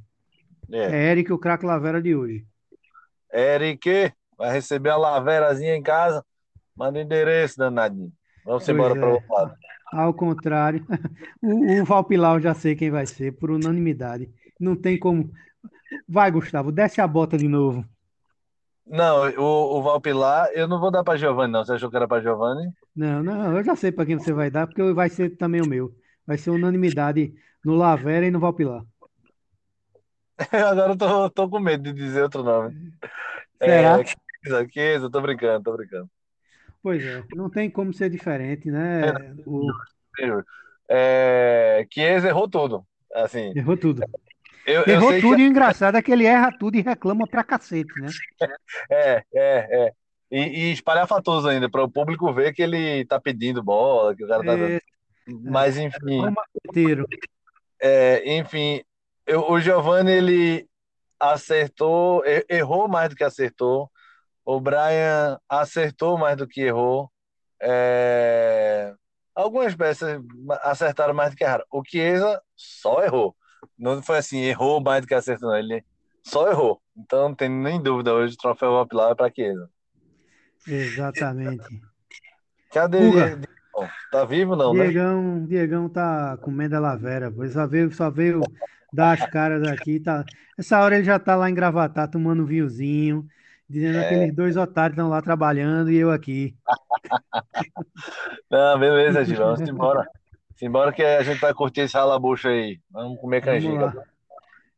É, 0.72 0.96
é 0.96 1.12
Eric 1.12 1.32
o 1.32 1.38
craque 1.38 1.66
Lavera 1.66 2.02
de 2.02 2.16
hoje. 2.16 2.46
Eric, 3.34 4.12
vai 4.38 4.54
receber 4.54 4.90
a 4.90 4.98
Laverazinha 4.98 5.76
em 5.76 5.82
casa. 5.82 6.24
Manda 6.76 7.00
o 7.00 7.02
endereço, 7.02 7.58
danadinho. 7.58 8.12
Vamos 8.46 8.64
pois 8.64 8.70
embora 8.70 8.96
é. 8.96 9.00
para 9.00 9.10
o 9.10 9.14
outro 9.14 9.34
lado. 9.34 9.54
Ao 9.92 10.14
contrário, 10.14 10.86
o, 11.42 11.82
o 11.82 11.86
Valpilau 11.86 12.40
já 12.40 12.54
sei 12.54 12.76
quem 12.76 12.92
vai 12.92 13.06
ser, 13.06 13.34
por 13.34 13.50
unanimidade. 13.50 14.30
Não 14.60 14.76
tem 14.76 14.98
como. 14.98 15.32
Vai, 16.08 16.32
Gustavo, 16.32 16.72
desce 16.72 17.02
a 17.02 17.08
bota 17.08 17.38
de 17.38 17.48
novo. 17.48 17.86
Não, 18.86 19.30
o, 19.38 19.78
o 19.78 19.82
Valpilar, 19.82 20.50
eu 20.54 20.68
não 20.68 20.80
vou 20.80 20.90
dar 20.90 21.04
para 21.04 21.18
Giovanni, 21.18 21.52
não. 21.52 21.66
Você 21.66 21.74
achou 21.74 21.90
que 21.90 21.96
era 21.98 22.08
para 22.08 22.22
Giovanni? 22.22 22.72
Não, 22.96 23.22
não, 23.22 23.58
eu 23.58 23.64
já 23.64 23.76
sei 23.76 23.92
para 23.92 24.06
quem 24.06 24.18
você 24.18 24.32
vai 24.32 24.50
dar, 24.50 24.66
porque 24.66 24.82
vai 24.94 25.10
ser 25.10 25.36
também 25.36 25.62
o 25.62 25.68
meu. 25.68 25.94
Vai 26.26 26.38
ser 26.38 26.52
unanimidade 26.52 27.34
no 27.64 27.76
Lavera 27.76 28.26
e 28.26 28.32
no 28.32 28.40
Valpilar. 28.40 28.84
Agora 30.52 30.94
eu 30.94 30.98
tô, 30.98 31.30
tô 31.32 31.50
com 31.50 31.60
medo 31.60 31.84
de 31.84 31.94
dizer 31.94 32.24
outro 32.24 32.44
nome. 32.44 32.94
Será? 33.60 34.00
É, 34.00 34.68
Chiesa, 34.72 35.10
tô 35.10 35.20
brincando, 35.20 35.64
tô 35.64 35.76
brincando. 35.76 36.10
Pois 36.82 37.04
é, 37.04 37.24
não 37.36 37.50
tem 37.50 37.70
como 37.70 37.92
ser 37.94 38.10
diferente, 38.10 38.72
né? 38.72 39.10
É, 39.10 39.34
o... 39.46 39.68
é, 40.90 41.88
Chiesa 41.92 42.30
errou 42.30 42.48
tudo. 42.48 42.86
Assim, 43.14 43.52
errou 43.56 43.76
tudo. 43.76 44.04
Eu, 44.68 44.84
Errou 44.86 45.14
eu 45.14 45.22
tudo 45.22 45.38
que... 45.38 45.42
e 45.44 45.46
o 45.46 45.50
engraçado 45.50 45.96
é 45.96 46.02
que 46.02 46.12
ele 46.12 46.26
erra 46.26 46.52
tudo 46.60 46.76
e 46.76 46.82
reclama 46.82 47.26
pra 47.26 47.42
cacete, 47.42 47.94
né? 48.02 48.10
É, 48.92 49.24
é, 49.34 49.86
é. 49.86 49.92
E, 50.30 50.40
e 50.40 50.72
espalhafatoso 50.74 51.48
ainda, 51.48 51.70
para 51.70 51.84
o 51.84 51.90
público 51.90 52.34
ver 52.34 52.54
que 52.54 52.62
ele 52.62 53.06
tá 53.06 53.18
pedindo 53.18 53.64
bola, 53.64 54.14
que 54.14 54.26
o 54.26 54.28
cara 54.28 54.44
tá 54.44 54.60
é... 54.60 54.82
Mas 55.26 55.78
enfim. 55.78 56.22
É, 57.80 58.38
enfim, 58.38 58.84
eu, 59.26 59.50
o 59.50 59.60
Giovanni 59.60 60.12
ele 60.12 60.70
acertou, 61.18 62.22
errou 62.50 62.90
mais 62.90 63.10
do 63.10 63.16
que 63.16 63.24
acertou. 63.24 63.90
O 64.44 64.60
Brian 64.60 65.40
acertou 65.48 66.18
mais 66.18 66.36
do 66.36 66.48
que 66.48 66.62
errou. 66.62 67.10
É... 67.62 68.94
Algumas 69.34 69.76
peças 69.76 70.22
acertaram 70.62 71.14
mais 71.14 71.32
do 71.32 71.38
que 71.38 71.44
erraram. 71.44 71.66
O 71.72 71.84
Chiesa 71.86 72.42
só 72.56 73.02
errou. 73.04 73.36
Não 73.78 74.02
foi 74.02 74.18
assim, 74.18 74.42
errou 74.42 74.82
mais 74.82 75.02
do 75.02 75.08
que 75.08 75.14
acertou, 75.14 75.50
não. 75.50 75.58
Ele 75.58 75.84
só 76.24 76.50
errou. 76.50 76.82
Então 76.96 77.30
não 77.30 77.36
tem 77.36 77.50
nem 77.50 77.82
dúvida 77.82 78.14
hoje 78.14 78.34
o 78.34 78.38
troféu 78.38 78.82
up 78.82 78.94
lá 78.96 79.12
é 79.12 79.16
para 79.16 79.32
Chiesa. 79.34 79.70
Exatamente. 80.68 81.64
Cadê 82.72 82.98
ele? 82.98 83.48
Tá 84.12 84.26
vivo 84.26 84.56
não, 84.56 84.74
Diegão, 84.74 85.40
né? 85.40 85.46
Diegão 85.48 85.88
tá 85.88 86.38
comendo 86.42 86.76
a 86.76 86.80
lavera, 86.80 87.32
pois 87.32 87.54
só 87.54 87.68
veio, 87.68 87.94
só 87.94 88.10
veio 88.10 88.42
dar 88.92 89.12
as 89.12 89.30
caras 89.30 89.68
aqui, 89.68 90.00
tá. 90.00 90.26
Essa 90.58 90.82
hora 90.82 90.96
ele 90.96 91.04
já 91.04 91.20
tá 91.20 91.36
lá 91.36 91.50
em 91.50 91.54
Gravatar 91.54 92.10
tomando 92.10 92.42
um 92.42 92.46
vinhozinho, 92.46 93.28
dizendo 93.70 94.00
é. 94.00 94.02
que 94.02 94.16
aqueles 94.16 94.36
dois 94.36 94.58
otários 94.58 94.96
estão 94.96 95.10
lá 95.10 95.22
trabalhando 95.22 95.92
e 95.92 95.98
eu 95.98 96.10
aqui. 96.12 96.56
Não, 98.50 98.80
beleza, 98.80 99.24
Gil, 99.24 99.38
vamos 99.38 99.62
embora. 99.62 100.10
Simbora 100.58 100.92
que 100.92 101.04
a 101.04 101.22
gente 101.22 101.40
vai 101.40 101.54
curtir 101.54 101.82
esse 101.82 101.96
ralabucho 101.96 102.48
aí. 102.48 102.80
Vamos 102.90 103.20
comer 103.22 103.42
canjica. 103.42 103.94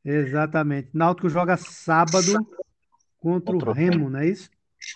Exatamente. 0.04 0.90
Náutico 0.94 1.30
joga 1.30 1.56
sábado 1.56 2.34
contra, 3.20 3.54
contra 3.54 3.70
o 3.70 3.74
Remo, 3.74 4.10
não 4.10 4.20
é 4.20 4.28
isso? 4.28 4.50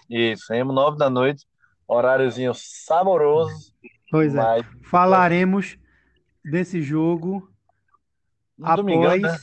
Isso, 0.10 0.52
Remo, 0.52 0.74
nove 0.74 0.98
da 0.98 1.10
noite. 1.10 1.46
Horáriozinho 1.88 2.54
saboroso. 2.54 3.74
Pois 4.12 4.36
é. 4.36 4.42
Falaremos 4.84 5.78
desse 6.44 6.82
jogo 6.82 7.50
no 8.58 8.66
após, 8.66 8.78
domingão, 8.78 9.18
né? 9.18 9.38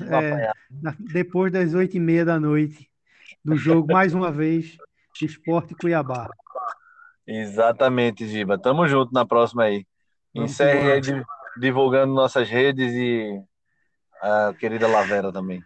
no, 0.00 0.14
é, 0.14 0.52
depois 1.12 1.52
das 1.52 1.74
oito 1.74 1.96
e 1.96 2.00
meia 2.00 2.24
da 2.24 2.40
noite 2.40 2.90
do 3.44 3.56
jogo, 3.56 3.92
mais 3.92 4.14
uma 4.14 4.32
vez, 4.32 4.76
Esporte 5.22 5.74
Cuiabá. 5.74 6.28
Exatamente, 7.26 8.26
Giba. 8.26 8.58
Tamo 8.58 8.88
junto 8.88 9.12
na 9.12 9.26
próxima 9.26 9.64
aí. 9.64 9.86
Encerre 10.34 10.92
aí 10.92 11.00
divulgando 11.58 12.14
nossas 12.14 12.48
redes 12.48 12.92
e 12.92 13.42
a 14.22 14.54
querida 14.58 14.86
Lavera 14.86 15.32
também. 15.32 15.62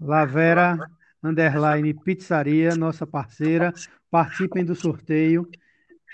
Lavera 0.00 0.78
Underline 1.22 1.94
Pizzaria, 1.94 2.74
nossa 2.74 3.06
parceira. 3.06 3.72
Participem 4.10 4.64
do 4.64 4.74
sorteio. 4.74 5.48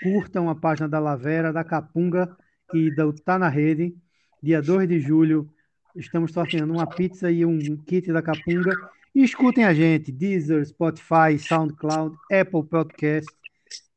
Curtam 0.01 0.49
a 0.49 0.55
página 0.55 0.87
da 0.87 0.99
Lavera, 0.99 1.51
da 1.51 1.63
Capunga 1.63 2.35
e 2.73 2.89
do 2.91 3.11
Tá 3.13 3.37
na 3.37 3.49
Rede. 3.49 3.95
Dia 4.41 4.61
2 4.61 4.87
de 4.87 5.01
julho, 5.01 5.49
estamos 5.95 6.31
sorteando 6.31 6.71
uma 6.71 6.87
pizza 6.87 7.29
e 7.29 7.45
um 7.45 7.59
kit 7.75 8.11
da 8.13 8.21
Capunga. 8.21 8.71
E 9.13 9.23
escutem 9.23 9.65
a 9.65 9.73
gente, 9.73 10.11
Deezer, 10.11 10.65
Spotify, 10.65 11.37
SoundCloud, 11.37 12.15
Apple 12.31 12.63
Podcast. 12.63 13.29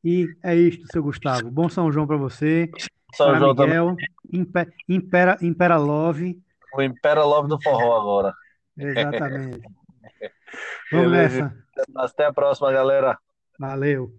E 0.03 0.27
é 0.43 0.57
isto, 0.57 0.85
seu 0.91 1.03
Gustavo. 1.03 1.49
Bom 1.49 1.69
São 1.69 1.93
João 1.93 2.07
para 2.07 2.17
você. 2.17 2.69
São 3.15 3.35
João 3.37 3.55
Miguel, 3.55 3.97
Imper, 4.33 4.73
Impera, 4.89 5.37
Impera 5.43 5.77
Love. 5.77 6.41
O 6.75 6.83
Impera 6.83 7.25
Love 7.25 7.49
do 7.49 7.61
forró 7.61 8.01
agora. 8.01 8.35
Exatamente. 8.77 9.61
Vamos 10.91 11.11
Beleza. 11.11 11.45
nessa. 11.45 11.63
Até 11.97 12.27
a 12.27 12.33
próxima, 12.33 12.73
galera. 12.73 13.19
Valeu. 13.59 14.13